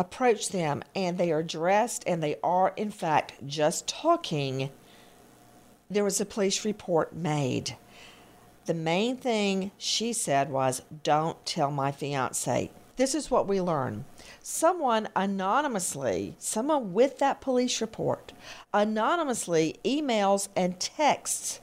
approach 0.00 0.48
them 0.48 0.82
and 0.96 1.18
they 1.18 1.30
are 1.30 1.42
dressed 1.42 2.02
and 2.06 2.22
they 2.22 2.36
are, 2.42 2.72
in 2.74 2.90
fact, 2.90 3.34
just 3.46 3.86
talking, 3.86 4.70
there 5.90 6.04
was 6.04 6.20
a 6.20 6.26
police 6.26 6.64
report 6.64 7.14
made. 7.14 7.76
The 8.64 8.72
main 8.72 9.18
thing 9.18 9.72
she 9.76 10.14
said 10.14 10.50
was, 10.50 10.80
Don't 11.02 11.44
tell 11.44 11.70
my 11.70 11.92
fiance. 11.92 12.70
This 12.96 13.14
is 13.14 13.30
what 13.30 13.46
we 13.46 13.60
learn. 13.60 14.06
Someone 14.42 15.08
anonymously, 15.14 16.34
someone 16.38 16.94
with 16.94 17.18
that 17.18 17.42
police 17.42 17.80
report, 17.80 18.32
anonymously 18.72 19.80
emails 19.84 20.48
and 20.56 20.80
texts 20.80 21.60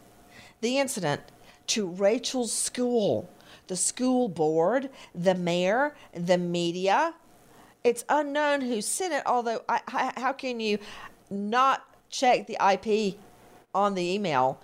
the 0.62 0.78
incident 0.78 1.22
to 1.68 1.88
Rachel's 1.88 2.54
school, 2.54 3.30
the 3.68 3.76
school 3.76 4.30
board, 4.30 4.90
the 5.14 5.36
mayor, 5.36 5.96
the 6.14 6.38
media. 6.38 7.16
It's 7.88 8.04
unknown 8.10 8.60
who 8.60 8.82
sent 8.82 9.14
it, 9.14 9.24
although, 9.26 9.62
I, 9.70 10.12
how 10.18 10.34
can 10.34 10.60
you 10.60 10.78
not 11.30 11.86
check 12.10 12.46
the 12.46 12.58
IP 12.62 13.16
on 13.74 13.96
the 13.96 14.04
email? 14.04 14.60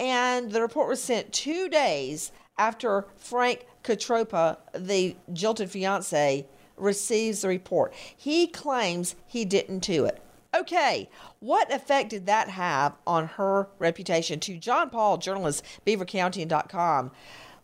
And 0.00 0.50
the 0.50 0.60
report 0.60 0.88
was 0.88 1.00
sent 1.00 1.32
two 1.32 1.68
days 1.68 2.32
after 2.58 3.06
Frank 3.16 3.66
Catroppa, 3.84 4.58
the 4.76 5.14
jilted 5.32 5.70
fiance, 5.70 6.48
receives 6.76 7.42
the 7.42 7.48
report. 7.48 7.94
He 7.94 8.48
claims 8.48 9.14
he 9.24 9.44
didn't 9.44 9.78
do 9.78 10.04
it. 10.04 10.20
Okay, 10.52 11.08
what 11.38 11.72
effect 11.72 12.10
did 12.10 12.26
that 12.26 12.48
have 12.48 12.96
on 13.06 13.28
her 13.28 13.68
reputation? 13.78 14.40
To 14.40 14.58
John 14.58 14.90
Paul, 14.90 15.18
journalist, 15.18 15.64
BeaverCountian.com, 15.86 17.12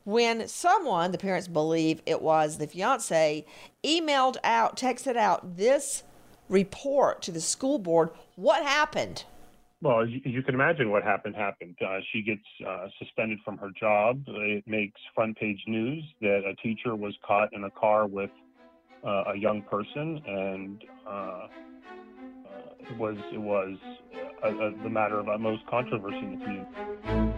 when 0.04 0.48
someone, 0.48 1.12
the 1.12 1.18
parents 1.18 1.48
believe 1.48 2.02
it 2.06 2.22
was 2.22 2.58
the 2.58 2.66
fiance, 2.66 3.44
emailed 3.84 4.36
out, 4.42 4.76
texted 4.76 5.16
out 5.16 5.56
this 5.56 6.02
report 6.48 7.22
to 7.22 7.32
the 7.32 7.40
school 7.40 7.78
board, 7.78 8.10
what 8.36 8.62
happened? 8.62 9.24
Well, 9.82 10.02
as 10.02 10.08
you 10.10 10.42
can 10.42 10.54
imagine, 10.54 10.90
what 10.90 11.02
happened 11.02 11.34
happened. 11.36 11.76
Uh, 11.80 12.00
she 12.12 12.20
gets 12.20 12.42
uh, 12.66 12.88
suspended 12.98 13.38
from 13.44 13.56
her 13.58 13.70
job. 13.78 14.22
It 14.26 14.64
makes 14.66 15.00
front 15.14 15.38
page 15.38 15.60
news 15.66 16.04
that 16.20 16.42
a 16.46 16.54
teacher 16.62 16.94
was 16.94 17.14
caught 17.26 17.48
in 17.54 17.64
a 17.64 17.70
car 17.70 18.06
with 18.06 18.30
uh, 19.02 19.32
a 19.32 19.36
young 19.38 19.62
person, 19.62 20.20
and 20.26 20.84
uh, 21.08 21.46
it 22.90 22.96
was 22.98 23.16
it 23.32 23.40
was 23.40 23.78
a, 24.42 24.48
a, 24.48 24.82
the 24.82 24.90
matter 24.90 25.18
of 25.18 25.28
utmost 25.28 25.64
controversy 25.66 26.18
in 26.22 26.38
the 26.38 26.44
community. 26.44 27.29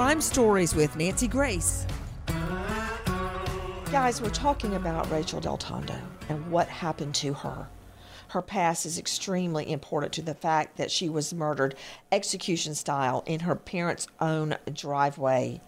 Crime 0.00 0.22
Stories 0.22 0.74
with 0.74 0.96
Nancy 0.96 1.28
Grace. 1.28 1.86
Guys, 3.92 4.22
we're 4.22 4.30
talking 4.30 4.76
about 4.76 5.10
Rachel 5.10 5.40
Del 5.40 5.58
Tondo 5.58 5.94
and 6.30 6.50
what 6.50 6.68
happened 6.68 7.14
to 7.16 7.34
her. 7.34 7.68
Her 8.28 8.40
past 8.40 8.86
is 8.86 8.98
extremely 8.98 9.70
important 9.70 10.14
to 10.14 10.22
the 10.22 10.32
fact 10.32 10.78
that 10.78 10.90
she 10.90 11.10
was 11.10 11.34
murdered 11.34 11.74
execution 12.10 12.74
style 12.74 13.22
in 13.26 13.40
her 13.40 13.54
parents' 13.54 14.06
own 14.22 14.56
driveway. 14.72 15.60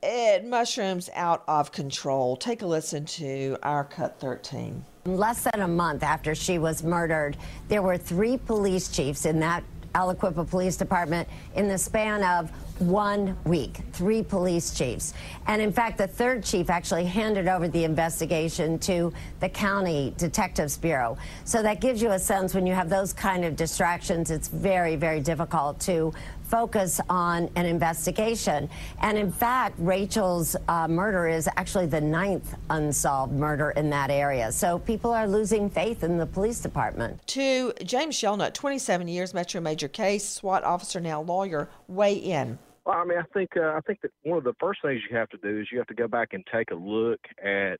It 0.00 0.44
mushrooms 0.44 1.10
out 1.14 1.42
of 1.48 1.72
control. 1.72 2.36
Take 2.36 2.62
a 2.62 2.66
listen 2.66 3.04
to 3.06 3.58
our 3.64 3.82
Cut 3.82 4.20
13. 4.20 4.84
Less 5.06 5.42
than 5.42 5.62
a 5.62 5.68
month 5.68 6.04
after 6.04 6.36
she 6.36 6.60
was 6.60 6.84
murdered, 6.84 7.36
there 7.66 7.82
were 7.82 7.98
three 7.98 8.36
police 8.36 8.86
chiefs 8.86 9.26
in 9.26 9.40
that 9.40 9.64
Aliquippa 9.96 10.48
Police 10.48 10.76
Department 10.76 11.28
in 11.54 11.68
the 11.68 11.78
span 11.78 12.22
of 12.22 12.52
one 12.78 13.36
week, 13.44 13.80
three 13.92 14.22
police 14.22 14.74
chiefs. 14.76 15.14
And 15.46 15.62
in 15.62 15.72
fact, 15.72 15.98
the 15.98 16.06
third 16.06 16.44
chief 16.44 16.70
actually 16.70 17.04
handed 17.04 17.48
over 17.48 17.68
the 17.68 17.84
investigation 17.84 18.78
to 18.80 19.12
the 19.40 19.48
County 19.48 20.14
Detectives 20.16 20.76
Bureau. 20.76 21.16
So 21.44 21.62
that 21.62 21.80
gives 21.80 22.02
you 22.02 22.12
a 22.12 22.18
sense 22.18 22.54
when 22.54 22.66
you 22.66 22.74
have 22.74 22.88
those 22.88 23.12
kind 23.12 23.44
of 23.44 23.56
distractions, 23.56 24.30
it's 24.30 24.48
very, 24.48 24.96
very 24.96 25.20
difficult 25.20 25.80
to 25.80 26.12
focus 26.46 27.00
on 27.08 27.50
an 27.56 27.66
investigation. 27.66 28.70
And 29.00 29.18
in 29.18 29.30
fact, 29.30 29.74
Rachel's 29.78 30.56
uh, 30.68 30.88
murder 30.88 31.26
is 31.26 31.48
actually 31.56 31.86
the 31.86 32.00
ninth 32.00 32.54
unsolved 32.70 33.32
murder 33.32 33.70
in 33.70 33.90
that 33.90 34.10
area. 34.10 34.52
So 34.52 34.78
people 34.78 35.12
are 35.12 35.26
losing 35.26 35.68
faith 35.68 36.04
in 36.04 36.18
the 36.18 36.26
police 36.26 36.60
department. 36.60 37.26
To 37.28 37.72
James 37.84 38.16
Shelnutt, 38.16 38.54
27 38.54 39.08
years, 39.08 39.34
Metro 39.34 39.60
Major 39.60 39.88
case, 39.88 40.28
SWAT 40.28 40.64
officer, 40.64 41.00
now 41.00 41.22
lawyer, 41.22 41.68
weigh 41.88 42.14
in. 42.14 42.58
Well, 42.86 42.96
I 42.96 43.04
mean, 43.04 43.18
I 43.18 43.24
think 43.34 43.50
uh, 43.56 43.72
I 43.72 43.80
think 43.84 44.00
that 44.02 44.12
one 44.22 44.38
of 44.38 44.44
the 44.44 44.54
first 44.60 44.80
things 44.80 45.00
you 45.10 45.16
have 45.16 45.28
to 45.30 45.38
do 45.38 45.60
is 45.60 45.66
you 45.72 45.78
have 45.78 45.88
to 45.88 45.94
go 45.94 46.06
back 46.06 46.28
and 46.32 46.44
take 46.52 46.70
a 46.70 46.74
look 46.76 47.18
at 47.44 47.78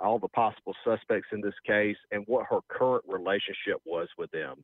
all 0.00 0.20
the 0.20 0.28
possible 0.28 0.72
suspects 0.84 1.28
in 1.32 1.40
this 1.40 1.54
case 1.66 1.96
and 2.12 2.22
what 2.28 2.46
her 2.48 2.60
current 2.68 3.04
relationship 3.08 3.80
was 3.84 4.08
with 4.16 4.30
them. 4.30 4.62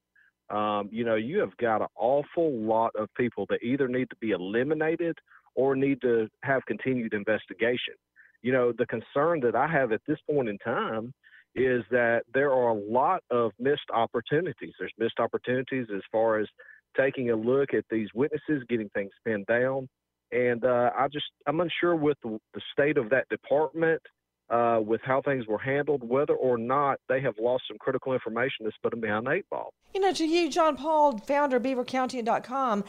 Um, 0.56 0.88
you 0.92 1.04
know, 1.04 1.16
you 1.16 1.40
have 1.40 1.56
got 1.56 1.80
an 1.80 1.88
awful 1.96 2.52
lot 2.52 2.92
of 2.96 3.08
people 3.16 3.44
that 3.50 3.62
either 3.62 3.88
need 3.88 4.08
to 4.10 4.16
be 4.20 4.30
eliminated 4.30 5.18
or 5.56 5.74
need 5.74 6.00
to 6.02 6.28
have 6.44 6.64
continued 6.66 7.12
investigation. 7.12 7.94
You 8.42 8.52
know, 8.52 8.72
the 8.72 8.86
concern 8.86 9.40
that 9.40 9.56
I 9.56 9.66
have 9.66 9.90
at 9.90 10.02
this 10.06 10.18
point 10.30 10.48
in 10.48 10.58
time 10.58 11.12
is 11.56 11.82
that 11.90 12.22
there 12.32 12.52
are 12.52 12.68
a 12.68 12.74
lot 12.74 13.22
of 13.30 13.50
missed 13.58 13.90
opportunities. 13.92 14.74
There's 14.78 14.92
missed 14.96 15.18
opportunities 15.18 15.86
as 15.94 16.02
far 16.12 16.38
as 16.38 16.46
taking 16.96 17.30
a 17.30 17.36
look 17.36 17.74
at 17.74 17.84
these 17.90 18.08
witnesses, 18.14 18.62
getting 18.68 18.88
things 18.90 19.10
pinned 19.24 19.46
down. 19.46 19.88
And 20.30 20.64
uh, 20.64 20.90
I 20.96 21.08
just, 21.08 21.26
I'm 21.46 21.60
unsure 21.60 21.94
with 21.94 22.16
the, 22.22 22.38
state 22.72 22.96
of 22.96 23.10
that 23.10 23.28
department, 23.28 24.00
uh, 24.48 24.80
with 24.82 25.00
how 25.04 25.20
things 25.22 25.46
were 25.46 25.58
handled, 25.58 26.02
whether 26.08 26.34
or 26.34 26.56
not 26.56 26.98
they 27.08 27.20
have 27.20 27.34
lost 27.38 27.64
some 27.68 27.76
critical 27.78 28.14
information 28.14 28.64
that's 28.64 28.76
put 28.82 28.90
them 28.90 29.00
behind 29.00 29.28
eight 29.28 29.44
ball. 29.50 29.72
You 29.94 30.00
know, 30.00 30.12
to 30.12 30.26
you, 30.26 30.50
John 30.50 30.76
Paul, 30.76 31.18
founder 31.18 31.58
of 31.58 31.62
BeaverCountian.com, 31.62 32.84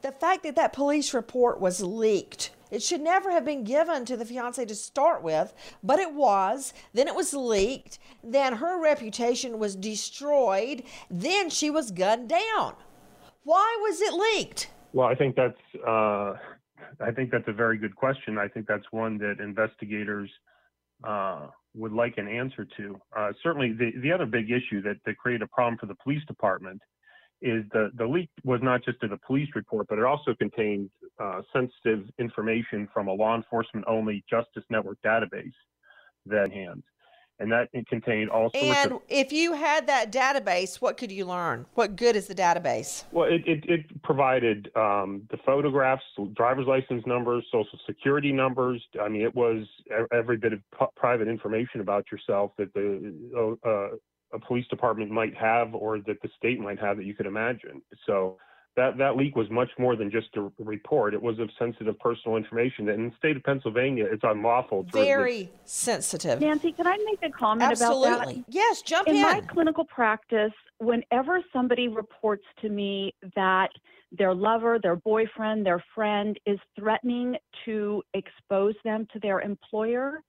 the 0.00 0.12
fact 0.12 0.44
that 0.44 0.56
that 0.56 0.72
police 0.72 1.12
report 1.12 1.60
was 1.60 1.82
leaked. 1.82 2.50
It 2.70 2.82
should 2.82 3.00
never 3.00 3.30
have 3.30 3.44
been 3.44 3.64
given 3.64 4.04
to 4.04 4.16
the 4.16 4.26
fiance 4.26 4.64
to 4.64 4.74
start 4.74 5.22
with, 5.22 5.54
but 5.82 5.98
it 5.98 6.12
was. 6.12 6.74
Then 6.92 7.08
it 7.08 7.14
was 7.14 7.32
leaked. 7.32 7.98
Then 8.22 8.54
her 8.54 8.80
reputation 8.80 9.58
was 9.58 9.74
destroyed. 9.74 10.82
Then 11.10 11.48
she 11.48 11.70
was 11.70 11.90
gunned 11.90 12.28
down. 12.28 12.74
Why 13.48 13.78
was 13.80 14.02
it 14.02 14.12
leaked? 14.12 14.68
Well, 14.92 15.06
I 15.06 15.14
think 15.14 15.34
that's 15.34 15.82
uh, 15.82 16.34
I 17.00 17.10
think 17.16 17.30
that's 17.30 17.48
a 17.48 17.52
very 17.54 17.78
good 17.78 17.96
question. 17.96 18.36
I 18.36 18.46
think 18.46 18.66
that's 18.66 18.84
one 18.90 19.16
that 19.18 19.36
investigators 19.42 20.30
uh, 21.02 21.46
would 21.74 21.92
like 21.92 22.18
an 22.18 22.28
answer 22.28 22.66
to. 22.76 23.00
Uh, 23.16 23.32
certainly, 23.42 23.72
the 23.72 23.92
the 24.02 24.12
other 24.12 24.26
big 24.26 24.50
issue 24.50 24.82
that 24.82 24.96
that 25.06 25.16
created 25.16 25.40
a 25.40 25.46
problem 25.46 25.78
for 25.78 25.86
the 25.86 25.94
police 25.94 26.22
department 26.26 26.82
is 27.40 27.64
the 27.72 27.90
the 27.96 28.04
leak 28.04 28.28
was 28.44 28.60
not 28.62 28.84
just 28.84 29.02
in 29.02 29.08
the 29.08 29.20
police 29.26 29.48
report, 29.54 29.86
but 29.88 29.98
it 29.98 30.04
also 30.04 30.34
contained 30.34 30.90
uh, 31.18 31.40
sensitive 31.50 32.04
information 32.18 32.86
from 32.92 33.08
a 33.08 33.12
law 33.14 33.34
enforcement 33.34 33.82
only 33.88 34.22
Justice 34.28 34.64
Network 34.68 34.98
database 35.02 35.56
that 36.26 36.52
hands 36.52 36.84
and 37.38 37.52
that 37.52 37.68
it 37.72 37.86
contained 37.86 38.30
all 38.30 38.50
sorts 38.50 38.66
and 38.66 38.92
of. 38.92 39.02
if 39.08 39.32
you 39.32 39.52
had 39.52 39.86
that 39.86 40.10
database, 40.10 40.76
what 40.76 40.96
could 40.96 41.12
you 41.12 41.24
learn? 41.24 41.66
What 41.74 41.96
good 41.96 42.16
is 42.16 42.26
the 42.26 42.34
database? 42.34 43.04
Well, 43.12 43.28
it, 43.28 43.46
it, 43.46 43.64
it 43.68 44.02
provided 44.02 44.70
um, 44.76 45.22
the 45.30 45.38
photographs, 45.44 46.02
driver's 46.34 46.66
license 46.66 47.06
numbers, 47.06 47.44
social 47.52 47.78
security 47.86 48.32
numbers. 48.32 48.82
I 49.00 49.08
mean, 49.08 49.22
it 49.22 49.34
was 49.34 49.66
every 50.12 50.36
bit 50.36 50.52
of 50.52 50.60
p- 50.78 50.86
private 50.96 51.28
information 51.28 51.80
about 51.80 52.06
yourself 52.10 52.52
that 52.58 52.72
the 52.74 53.56
uh, 53.64 53.96
a 54.30 54.38
police 54.38 54.66
department 54.68 55.10
might 55.10 55.34
have 55.36 55.74
or 55.74 56.00
that 56.00 56.20
the 56.22 56.28
state 56.36 56.60
might 56.60 56.78
have 56.78 56.98
that 56.98 57.06
you 57.06 57.14
could 57.14 57.26
imagine. 57.26 57.80
So 58.06 58.36
that 58.78 58.96
that 58.96 59.16
leak 59.16 59.34
was 59.34 59.50
much 59.50 59.68
more 59.76 59.96
than 59.96 60.08
just 60.08 60.28
a 60.36 60.48
report. 60.60 61.12
It 61.12 61.20
was 61.20 61.38
of 61.40 61.50
sensitive 61.58 61.98
personal 61.98 62.36
information. 62.36 62.88
And 62.88 63.00
in 63.00 63.08
the 63.10 63.16
state 63.18 63.36
of 63.36 63.42
Pennsylvania, 63.42 64.06
it's 64.10 64.22
unlawful. 64.22 64.84
To 64.84 64.92
Very 64.92 65.32
release. 65.32 65.48
sensitive. 65.64 66.40
Nancy, 66.40 66.70
can 66.72 66.86
I 66.86 66.96
make 67.04 67.18
a 67.22 67.36
comment 67.36 67.72
Absolutely. 67.72 68.08
about 68.08 68.26
that? 68.28 68.44
Yes, 68.48 68.82
jump 68.82 69.08
in. 69.08 69.16
in. 69.16 69.22
my 69.22 69.40
clinical 69.40 69.84
practice, 69.84 70.52
whenever 70.78 71.42
somebody 71.52 71.88
reports 71.88 72.44
to 72.62 72.68
me 72.68 73.12
that 73.34 73.70
their 74.12 74.32
lover, 74.32 74.78
their 74.80 74.96
boyfriend, 74.96 75.66
their 75.66 75.82
friend 75.92 76.38
is 76.46 76.58
threatening 76.78 77.36
to 77.64 78.00
expose 78.14 78.74
them 78.84 79.08
to 79.12 79.18
their 79.18 79.40
employer, 79.40 80.22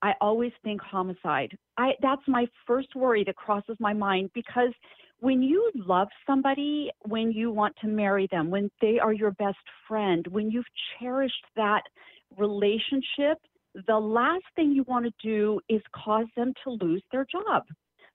I 0.00 0.12
always 0.20 0.52
think 0.62 0.80
homicide. 0.80 1.58
I 1.76 1.94
that's 2.00 2.22
my 2.28 2.46
first 2.66 2.94
worry 2.94 3.24
that 3.24 3.34
crosses 3.34 3.76
my 3.80 3.92
mind 3.92 4.30
because 4.32 4.72
when 5.20 5.42
you 5.42 5.70
love 5.74 6.08
somebody, 6.26 6.90
when 7.06 7.32
you 7.32 7.50
want 7.50 7.74
to 7.80 7.88
marry 7.88 8.28
them, 8.30 8.50
when 8.50 8.70
they 8.80 8.98
are 8.98 9.12
your 9.12 9.30
best 9.32 9.58
friend, 9.88 10.26
when 10.28 10.50
you've 10.50 10.66
cherished 10.98 11.44
that 11.56 11.82
relationship, 12.36 13.38
the 13.86 13.98
last 13.98 14.44
thing 14.54 14.72
you 14.72 14.84
want 14.84 15.06
to 15.06 15.12
do 15.22 15.60
is 15.68 15.80
cause 15.94 16.26
them 16.36 16.52
to 16.64 16.70
lose 16.70 17.02
their 17.12 17.26
job. 17.30 17.62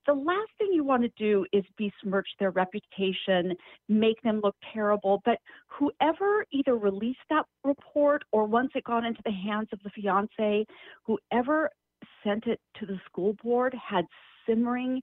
The 0.08 0.14
last 0.14 0.50
thing 0.58 0.70
you 0.74 0.84
want 0.84 1.04
to 1.04 1.12
do 1.18 1.46
is 1.54 1.64
besmirch 1.78 2.28
their 2.40 2.50
reputation, 2.52 3.56
make 3.88 4.20
them 4.24 4.42
look 4.44 4.56
terrible. 4.74 5.22
But 5.26 5.38
whoever 5.68 6.46
either 6.52 6.76
released 6.76 7.20
that 7.30 7.46
report 7.64 8.24
or 8.32 8.46
once 8.46 8.72
it 8.74 8.84
got 8.84 9.06
into 9.06 9.22
the 9.26 9.32
hands 9.32 9.68
of 9.72 9.80
the 9.84 9.92
fiance, 9.92 10.66
whoever 11.06 11.70
sent 12.24 12.48
it 12.48 12.60
to 12.80 12.88
the 12.88 13.00
school 13.06 13.36
board 13.44 13.76
had 13.76 14.06
simmering 14.48 15.02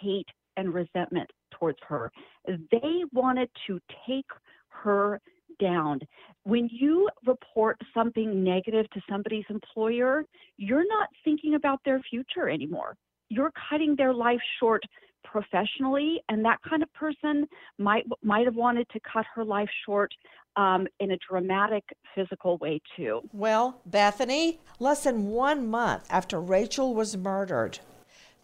hate 0.00 0.28
and 0.56 0.72
resentment 0.72 1.30
towards 1.50 1.78
her. 1.88 2.10
They 2.46 3.04
wanted 3.12 3.50
to 3.66 3.80
take 4.06 4.26
her 4.68 5.20
down. 5.60 6.00
When 6.44 6.68
you 6.72 7.08
report 7.26 7.76
something 7.92 8.42
negative 8.42 8.88
to 8.90 9.00
somebody's 9.08 9.44
employer, 9.50 10.24
you're 10.56 10.86
not 10.86 11.08
thinking 11.24 11.54
about 11.54 11.80
their 11.84 12.00
future 12.08 12.48
anymore. 12.48 12.96
You're 13.28 13.52
cutting 13.68 13.94
their 13.96 14.14
life 14.14 14.40
short 14.58 14.82
professionally, 15.24 16.20
and 16.28 16.44
that 16.44 16.58
kind 16.68 16.82
of 16.82 16.92
person 16.94 17.46
might 17.78 18.04
might 18.22 18.46
have 18.46 18.54
wanted 18.54 18.88
to 18.90 19.00
cut 19.12 19.26
her 19.34 19.44
life 19.44 19.68
short 19.84 20.10
um, 20.56 20.86
in 21.00 21.10
a 21.10 21.18
dramatic 21.28 21.84
physical 22.14 22.56
way 22.58 22.80
too. 22.96 23.20
Well, 23.32 23.80
Bethany, 23.84 24.60
less 24.78 25.04
than 25.04 25.28
one 25.28 25.68
month 25.68 26.06
after 26.08 26.40
Rachel 26.40 26.94
was 26.94 27.16
murdered, 27.16 27.78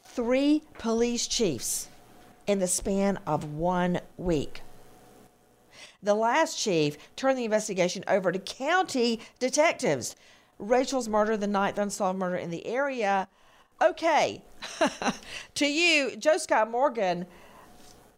three 0.04 0.62
police 0.78 1.26
chiefs 1.26 1.88
in 2.46 2.58
the 2.58 2.66
span 2.66 3.18
of 3.26 3.44
one 3.44 4.00
week. 4.16 4.62
The 6.02 6.14
last 6.14 6.58
chief 6.58 6.96
turned 7.16 7.38
the 7.38 7.44
investigation 7.44 8.04
over 8.06 8.30
to 8.30 8.38
county 8.38 9.20
detectives. 9.38 10.16
Rachel's 10.58 11.08
murder, 11.08 11.36
the 11.36 11.46
ninth 11.46 11.78
unsolved 11.78 12.18
murder 12.18 12.36
in 12.36 12.50
the 12.50 12.66
area. 12.66 13.28
Okay, 13.82 14.42
to 15.54 15.66
you, 15.66 16.16
Joe 16.16 16.36
Scott 16.36 16.70
Morgan, 16.70 17.26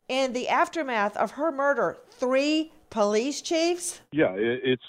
in 0.08 0.32
the 0.32 0.48
aftermath 0.48 1.16
of 1.16 1.32
her 1.32 1.50
murder, 1.50 1.96
three 2.10 2.72
police 2.90 3.40
chiefs? 3.40 4.00
Yeah, 4.12 4.32
it, 4.34 4.60
it's. 4.64 4.82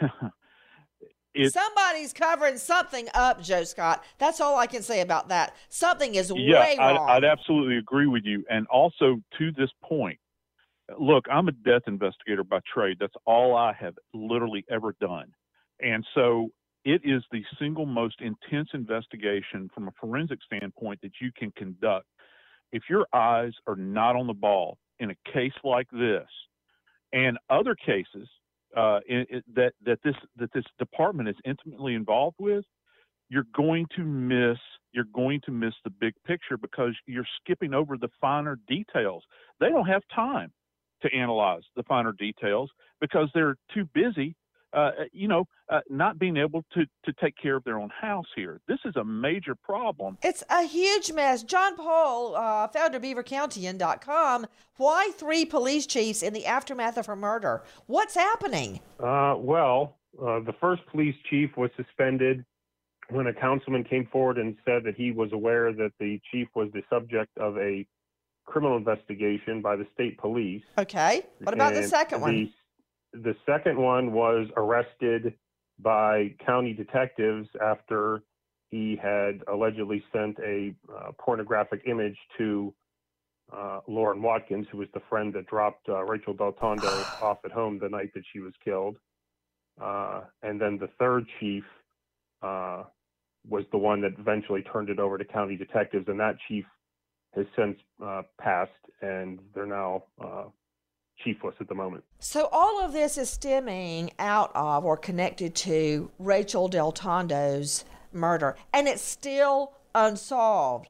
it, 1.34 1.52
Somebody's 1.52 2.12
covering 2.12 2.56
something 2.56 3.08
up, 3.14 3.42
Joe 3.42 3.64
Scott. 3.64 4.02
That's 4.18 4.40
all 4.40 4.58
I 4.58 4.66
can 4.66 4.82
say 4.82 5.00
about 5.00 5.28
that. 5.28 5.54
Something 5.68 6.14
is 6.14 6.32
yeah, 6.34 6.60
way 6.60 6.76
I'd, 6.78 6.96
wrong. 6.96 7.10
I'd 7.10 7.24
absolutely 7.24 7.76
agree 7.76 8.06
with 8.06 8.24
you. 8.24 8.44
And 8.48 8.66
also 8.68 9.20
to 9.38 9.52
this 9.52 9.70
point, 9.84 10.18
look, 10.98 11.26
I'm 11.30 11.48
a 11.48 11.52
death 11.52 11.82
investigator 11.86 12.44
by 12.44 12.60
trade. 12.72 12.96
That's 12.98 13.14
all 13.26 13.56
I 13.56 13.72
have 13.74 13.94
literally 14.14 14.64
ever 14.70 14.94
done. 15.00 15.32
And 15.80 16.04
so 16.14 16.50
it 16.84 17.02
is 17.04 17.22
the 17.30 17.42
single 17.60 17.86
most 17.86 18.20
intense 18.20 18.70
investigation 18.72 19.70
from 19.74 19.88
a 19.88 19.92
forensic 20.00 20.38
standpoint 20.44 21.00
that 21.02 21.12
you 21.20 21.30
can 21.36 21.52
conduct. 21.52 22.06
If 22.72 22.84
your 22.88 23.06
eyes 23.12 23.52
are 23.66 23.76
not 23.76 24.16
on 24.16 24.26
the 24.26 24.34
ball 24.34 24.78
in 24.98 25.10
a 25.10 25.32
case 25.32 25.52
like 25.64 25.88
this 25.90 26.26
and 27.12 27.38
other 27.48 27.74
cases 27.74 28.28
uh, 28.76 29.00
that 29.54 29.72
that 29.84 29.98
this 30.04 30.14
that 30.36 30.52
this 30.52 30.64
department 30.78 31.28
is 31.28 31.36
intimately 31.44 31.94
involved 31.94 32.36
with, 32.38 32.64
you're 33.28 33.46
going 33.54 33.86
to 33.96 34.04
miss 34.04 34.58
you're 34.92 35.06
going 35.14 35.40
to 35.44 35.52
miss 35.52 35.74
the 35.84 35.90
big 35.90 36.14
picture 36.26 36.56
because 36.56 36.94
you're 37.06 37.26
skipping 37.40 37.74
over 37.74 37.96
the 37.96 38.08
finer 38.20 38.58
details. 38.68 39.22
They 39.60 39.68
don't 39.68 39.86
have 39.86 40.02
time 40.14 40.50
to 41.02 41.14
analyze 41.14 41.62
the 41.76 41.82
finer 41.84 42.12
details 42.12 42.70
because 43.00 43.28
they're 43.34 43.56
too 43.72 43.88
busy 43.94 44.34
uh, 44.72 44.90
you 45.12 45.28
know, 45.28 45.46
uh, 45.70 45.80
not 45.88 46.18
being 46.18 46.36
able 46.36 46.64
to, 46.72 46.84
to 47.04 47.12
take 47.20 47.34
care 47.40 47.56
of 47.56 47.64
their 47.64 47.78
own 47.78 47.90
house 47.90 48.26
here. 48.34 48.60
This 48.68 48.78
is 48.84 48.96
a 48.96 49.04
major 49.04 49.54
problem. 49.54 50.18
It's 50.22 50.44
a 50.50 50.62
huge 50.62 51.12
mess. 51.12 51.42
John 51.42 51.76
Paul, 51.76 52.36
uh, 52.36 52.68
founder 52.68 52.98
of 52.98 53.02
BeaverCountian.com. 53.02 54.46
Why 54.76 55.10
three 55.16 55.44
police 55.44 55.86
chiefs 55.86 56.22
in 56.22 56.32
the 56.32 56.46
aftermath 56.46 56.96
of 56.96 57.06
her 57.06 57.16
murder? 57.16 57.62
What's 57.86 58.14
happening? 58.14 58.80
Uh, 59.00 59.34
well, 59.38 59.96
uh, 60.20 60.40
the 60.40 60.54
first 60.60 60.82
police 60.90 61.16
chief 61.28 61.56
was 61.56 61.70
suspended 61.76 62.44
when 63.10 63.26
a 63.26 63.32
councilman 63.32 63.84
came 63.84 64.06
forward 64.12 64.36
and 64.36 64.56
said 64.64 64.84
that 64.84 64.94
he 64.94 65.12
was 65.12 65.32
aware 65.32 65.72
that 65.72 65.92
the 65.98 66.20
chief 66.30 66.48
was 66.54 66.68
the 66.74 66.82
subject 66.90 67.30
of 67.38 67.56
a 67.56 67.86
criminal 68.44 68.76
investigation 68.76 69.62
by 69.62 69.76
the 69.76 69.86
state 69.94 70.18
police. 70.18 70.62
Okay. 70.76 71.22
What 71.42 71.54
about 71.54 71.74
the 71.74 71.82
second 71.82 72.20
one? 72.20 72.34
The, 72.34 72.52
the 73.22 73.34
second 73.46 73.78
one 73.78 74.12
was 74.12 74.46
arrested 74.56 75.34
by 75.80 76.34
county 76.44 76.72
detectives 76.72 77.48
after 77.62 78.22
he 78.70 78.98
had 79.00 79.42
allegedly 79.50 80.02
sent 80.12 80.38
a 80.40 80.74
uh, 80.94 81.12
pornographic 81.18 81.82
image 81.86 82.16
to 82.36 82.74
uh, 83.52 83.80
Lauren 83.86 84.20
Watkins, 84.20 84.66
who 84.70 84.78
was 84.78 84.88
the 84.92 85.00
friend 85.08 85.32
that 85.32 85.46
dropped 85.46 85.88
uh, 85.88 86.02
Rachel 86.02 86.34
Del 86.34 86.52
Tondo 86.52 86.86
off 87.22 87.38
at 87.44 87.50
home 87.50 87.78
the 87.78 87.88
night 87.88 88.12
that 88.14 88.24
she 88.32 88.40
was 88.40 88.52
killed. 88.62 88.98
Uh, 89.80 90.22
and 90.42 90.60
then 90.60 90.76
the 90.78 90.88
third 90.98 91.24
chief 91.40 91.64
uh, 92.42 92.84
was 93.48 93.64
the 93.72 93.78
one 93.78 94.00
that 94.02 94.12
eventually 94.18 94.62
turned 94.62 94.90
it 94.90 94.98
over 94.98 95.16
to 95.16 95.24
county 95.24 95.56
detectives, 95.56 96.08
and 96.08 96.20
that 96.20 96.36
chief 96.48 96.64
has 97.34 97.46
since 97.56 97.78
uh, 98.04 98.22
passed, 98.40 98.70
and 99.00 99.38
they're 99.54 99.66
now 99.66 100.02
uh, 101.18 101.24
chiefless 101.24 101.54
at 101.60 101.68
the 101.68 101.74
moment. 101.74 102.04
So 102.18 102.48
all 102.52 102.84
of 102.84 102.92
this 102.92 103.18
is 103.18 103.30
stemming 103.30 104.12
out 104.18 104.50
of 104.54 104.84
or 104.84 104.96
connected 104.96 105.54
to 105.56 106.10
Rachel 106.18 106.68
Del 106.68 106.92
Tondo's 106.92 107.84
murder, 108.12 108.56
and 108.72 108.88
it's 108.88 109.02
still 109.02 109.72
unsolved. 109.94 110.88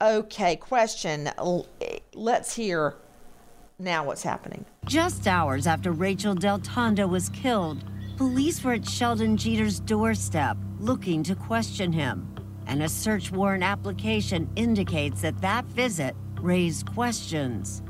Okay, 0.00 0.56
question. 0.56 1.30
Let's 2.14 2.54
hear 2.54 2.96
now 3.78 4.04
what's 4.04 4.22
happening. 4.22 4.64
Just 4.86 5.26
hours 5.26 5.66
after 5.66 5.92
Rachel 5.92 6.34
Del 6.34 6.58
Tondo 6.58 7.06
was 7.06 7.28
killed, 7.30 7.84
police 8.16 8.62
were 8.64 8.74
at 8.74 8.88
Sheldon 8.88 9.36
Jeter's 9.36 9.80
doorstep 9.80 10.56
looking 10.80 11.22
to 11.24 11.34
question 11.34 11.92
him. 11.92 12.28
And 12.66 12.82
a 12.82 12.88
search 12.88 13.30
warrant 13.30 13.64
application 13.64 14.50
indicates 14.56 15.22
that 15.22 15.40
that 15.40 15.64
visit 15.66 16.16
raised 16.40 16.86
questions. 16.92 17.82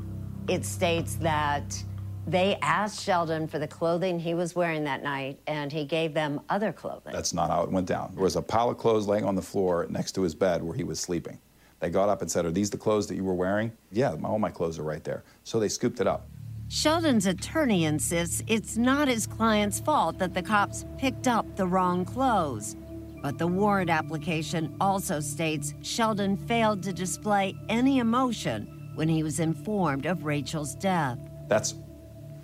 It 0.47 0.65
states 0.65 1.15
that 1.15 1.81
they 2.27 2.57
asked 2.61 3.01
Sheldon 3.01 3.47
for 3.47 3.59
the 3.59 3.67
clothing 3.67 4.19
he 4.19 4.33
was 4.33 4.55
wearing 4.55 4.83
that 4.83 5.01
night, 5.03 5.39
and 5.47 5.71
he 5.71 5.85
gave 5.85 6.13
them 6.13 6.41
other 6.49 6.73
clothing. 6.73 7.13
That's 7.13 7.33
not 7.33 7.49
how 7.49 7.63
it 7.63 7.71
went 7.71 7.87
down. 7.87 8.11
There 8.13 8.23
was 8.23 8.35
a 8.35 8.41
pile 8.41 8.69
of 8.69 8.77
clothes 8.77 9.07
laying 9.07 9.25
on 9.25 9.35
the 9.35 9.41
floor 9.41 9.87
next 9.89 10.13
to 10.13 10.21
his 10.21 10.35
bed 10.35 10.61
where 10.61 10.75
he 10.75 10.83
was 10.83 10.99
sleeping. 10.99 11.39
They 11.79 11.89
got 11.89 12.09
up 12.09 12.21
and 12.21 12.31
said, 12.31 12.45
Are 12.45 12.51
these 12.51 12.69
the 12.69 12.77
clothes 12.77 13.07
that 13.07 13.15
you 13.15 13.23
were 13.23 13.33
wearing? 13.33 13.71
Yeah, 13.91 14.15
my- 14.15 14.29
all 14.29 14.39
my 14.39 14.49
clothes 14.49 14.79
are 14.79 14.83
right 14.83 15.03
there. 15.03 15.23
So 15.43 15.59
they 15.59 15.69
scooped 15.69 15.99
it 15.99 16.07
up. 16.07 16.27
Sheldon's 16.69 17.25
attorney 17.25 17.85
insists 17.85 18.41
it's 18.47 18.77
not 18.77 19.07
his 19.07 19.27
client's 19.27 19.79
fault 19.79 20.17
that 20.19 20.33
the 20.33 20.41
cops 20.41 20.85
picked 20.97 21.27
up 21.27 21.55
the 21.55 21.67
wrong 21.67 22.03
clothes. 22.03 22.75
But 23.21 23.37
the 23.37 23.47
warrant 23.47 23.89
application 23.89 24.75
also 24.81 25.19
states 25.19 25.73
Sheldon 25.81 26.35
failed 26.35 26.83
to 26.83 26.93
display 26.93 27.55
any 27.69 27.99
emotion 27.99 28.82
when 28.95 29.09
he 29.09 29.23
was 29.23 29.39
informed 29.39 30.05
of 30.05 30.25
Rachel's 30.25 30.75
death. 30.75 31.19
That's 31.47 31.75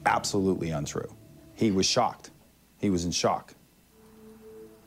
absolutely 0.05 0.71
untrue. 0.71 1.13
He 1.55 1.71
was 1.71 1.85
shocked. 1.85 2.31
He 2.79 2.89
was 2.89 3.05
in 3.05 3.11
shock. 3.11 3.53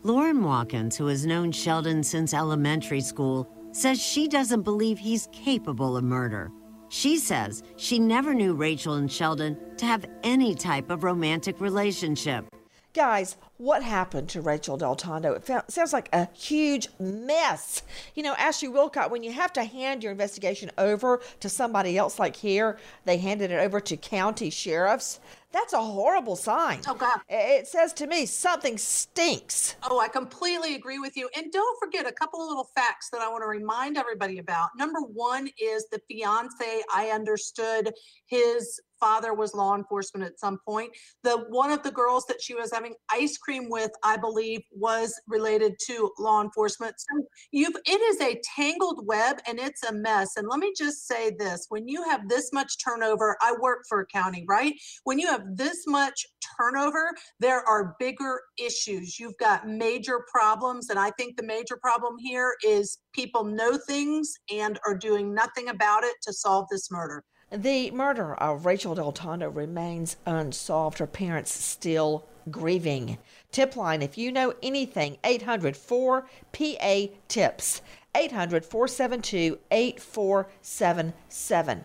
Lauren 0.02 0.42
Watkins, 0.42 0.96
who 0.96 1.06
has 1.06 1.24
known 1.26 1.52
Sheldon 1.52 2.02
since 2.02 2.34
elementary 2.34 3.00
school, 3.00 3.48
says 3.70 4.00
she 4.02 4.26
doesn't 4.26 4.62
believe 4.62 4.98
he's 4.98 5.28
capable 5.32 5.96
of 5.96 6.04
murder. 6.04 6.50
She 6.88 7.16
says 7.18 7.62
she 7.76 7.98
never 7.98 8.34
knew 8.34 8.54
Rachel 8.54 8.94
and 8.94 9.10
Sheldon 9.10 9.56
to 9.76 9.86
have 9.86 10.04
any 10.22 10.54
type 10.54 10.90
of 10.90 11.04
romantic 11.04 11.60
relationship. 11.60 12.44
Guys, 12.92 13.38
what 13.62 13.84
happened 13.84 14.28
to 14.28 14.40
Rachel 14.40 14.76
Del 14.76 14.96
Tondo? 14.96 15.34
It 15.34 15.44
felt, 15.44 15.70
sounds 15.70 15.92
like 15.92 16.08
a 16.12 16.28
huge 16.34 16.88
mess. 16.98 17.84
You 18.16 18.24
know, 18.24 18.34
Ashley 18.34 18.68
Willcott, 18.68 19.08
when 19.08 19.22
you 19.22 19.30
have 19.30 19.52
to 19.52 19.62
hand 19.62 20.02
your 20.02 20.10
investigation 20.10 20.68
over 20.78 21.20
to 21.38 21.48
somebody 21.48 21.96
else, 21.96 22.18
like 22.18 22.34
here, 22.34 22.76
they 23.04 23.18
handed 23.18 23.52
it 23.52 23.60
over 23.60 23.78
to 23.78 23.96
county 23.96 24.50
sheriffs. 24.50 25.20
That's 25.52 25.74
a 25.74 25.80
horrible 25.80 26.34
sign. 26.34 26.80
Oh, 26.88 26.94
God. 26.94 27.20
It 27.28 27.68
says 27.68 27.92
to 27.94 28.06
me 28.06 28.26
something 28.26 28.78
stinks. 28.78 29.76
Oh, 29.88 30.00
I 30.00 30.08
completely 30.08 30.74
agree 30.74 30.98
with 30.98 31.16
you. 31.16 31.28
And 31.36 31.52
don't 31.52 31.78
forget 31.78 32.06
a 32.06 32.12
couple 32.12 32.40
of 32.40 32.48
little 32.48 32.68
facts 32.74 33.10
that 33.10 33.20
I 33.20 33.28
want 33.28 33.42
to 33.42 33.48
remind 33.48 33.98
everybody 33.98 34.38
about. 34.38 34.70
Number 34.76 35.00
one 35.00 35.48
is 35.60 35.86
the 35.92 36.00
fiance. 36.08 36.82
I 36.92 37.10
understood 37.12 37.92
his 38.26 38.80
father 38.98 39.34
was 39.34 39.52
law 39.52 39.74
enforcement 39.74 40.24
at 40.24 40.38
some 40.38 40.58
point. 40.66 40.92
The 41.22 41.44
one 41.50 41.70
of 41.70 41.82
the 41.82 41.90
girls 41.90 42.24
that 42.26 42.40
she 42.40 42.54
was 42.54 42.72
having 42.72 42.94
ice 43.10 43.36
cream 43.36 43.51
with, 43.60 43.90
I 44.02 44.16
believe, 44.16 44.60
was 44.72 45.18
related 45.26 45.74
to 45.86 46.10
law 46.18 46.42
enforcement. 46.42 46.94
So 46.98 47.24
you've 47.50 47.76
it 47.86 48.00
is 48.00 48.20
a 48.20 48.40
tangled 48.56 49.06
web 49.06 49.38
and 49.46 49.58
it's 49.58 49.82
a 49.84 49.92
mess. 49.92 50.36
And 50.36 50.48
let 50.48 50.58
me 50.58 50.72
just 50.76 51.06
say 51.06 51.32
this: 51.38 51.66
when 51.68 51.88
you 51.88 52.02
have 52.04 52.28
this 52.28 52.52
much 52.52 52.82
turnover, 52.82 53.36
I 53.40 53.54
work 53.60 53.84
for 53.88 54.00
a 54.00 54.06
county, 54.06 54.44
right? 54.48 54.74
When 55.04 55.18
you 55.18 55.26
have 55.28 55.56
this 55.56 55.84
much 55.86 56.26
turnover, 56.58 57.12
there 57.40 57.66
are 57.68 57.96
bigger 57.98 58.40
issues. 58.58 59.18
You've 59.18 59.38
got 59.38 59.68
major 59.68 60.24
problems, 60.30 60.90
and 60.90 60.98
I 60.98 61.10
think 61.12 61.36
the 61.36 61.46
major 61.46 61.76
problem 61.76 62.18
here 62.18 62.54
is 62.64 62.98
people 63.12 63.44
know 63.44 63.78
things 63.86 64.32
and 64.52 64.78
are 64.86 64.96
doing 64.96 65.34
nothing 65.34 65.68
about 65.68 66.04
it 66.04 66.16
to 66.22 66.32
solve 66.32 66.66
this 66.70 66.90
murder. 66.90 67.24
The 67.50 67.90
murder 67.90 68.34
of 68.36 68.64
Rachel 68.64 68.94
Del 68.94 69.12
Tondo 69.12 69.50
remains 69.50 70.16
unsolved. 70.24 70.98
Her 70.98 71.06
parents 71.06 71.52
still 71.52 72.26
grieving. 72.50 73.18
Tip 73.52 73.76
line 73.76 74.02
if 74.02 74.18
you 74.18 74.32
know 74.32 74.54
anything, 74.62 75.18
800 75.22 75.76
4 75.76 76.26
PA 76.52 77.06
TIPS, 77.28 77.82
800 78.16 78.64
472 78.64 79.58
8477. 79.70 81.84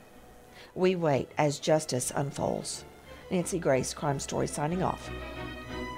We 0.74 0.96
wait 0.96 1.30
as 1.38 1.60
justice 1.60 2.12
unfolds. 2.16 2.86
Nancy 3.30 3.60
Grace, 3.60 3.94
Crime 3.94 4.20
Story, 4.20 4.48
signing 4.48 4.82
off. 4.82 5.12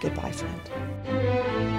Goodbye, 0.02 0.32
friend. 0.32 1.79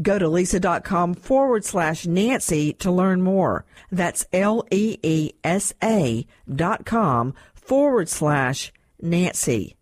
Go 0.00 0.18
to 0.18 0.26
leesa.com 0.26 1.14
forward 1.14 1.64
slash 1.64 2.06
Nancy 2.06 2.72
to 2.74 2.90
learn 2.90 3.22
more. 3.22 3.64
That's 3.90 4.24
L 4.32 4.64
E 4.70 4.98
E 5.02 5.32
S 5.42 5.74
A 5.82 6.26
dot 6.52 6.86
com 6.86 7.34
forward 7.54 8.08
slash 8.08 8.72
Nancy. 9.00 9.74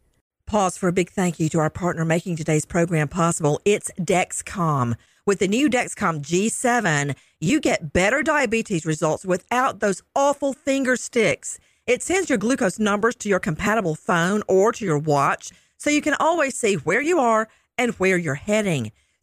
Pause 0.46 0.78
for 0.78 0.88
a 0.88 0.92
big 0.92 1.10
thank 1.10 1.40
you 1.40 1.48
to 1.50 1.58
our 1.58 1.70
partner 1.70 2.04
making 2.04 2.36
today's 2.36 2.64
program 2.64 3.08
possible. 3.08 3.60
It's 3.64 3.90
Dexcom. 3.98 4.94
With 5.26 5.40
the 5.40 5.48
new 5.48 5.68
Dexcom 5.68 6.22
G7, 6.22 7.16
you 7.40 7.60
get 7.60 7.92
better 7.92 8.22
diabetes 8.22 8.86
results 8.86 9.24
without 9.24 9.80
those 9.80 10.02
awful 10.14 10.52
finger 10.52 10.94
sticks. 10.96 11.58
It 11.86 12.02
sends 12.02 12.28
your 12.28 12.38
glucose 12.38 12.78
numbers 12.78 13.16
to 13.16 13.28
your 13.28 13.40
compatible 13.40 13.96
phone 13.96 14.42
or 14.46 14.70
to 14.72 14.84
your 14.84 14.98
watch 14.98 15.50
so 15.78 15.90
you 15.90 16.00
can 16.00 16.14
always 16.20 16.56
see 16.56 16.74
where 16.74 17.02
you 17.02 17.18
are 17.18 17.48
and 17.76 17.92
where 17.94 18.16
you're 18.16 18.34
heading. 18.34 18.92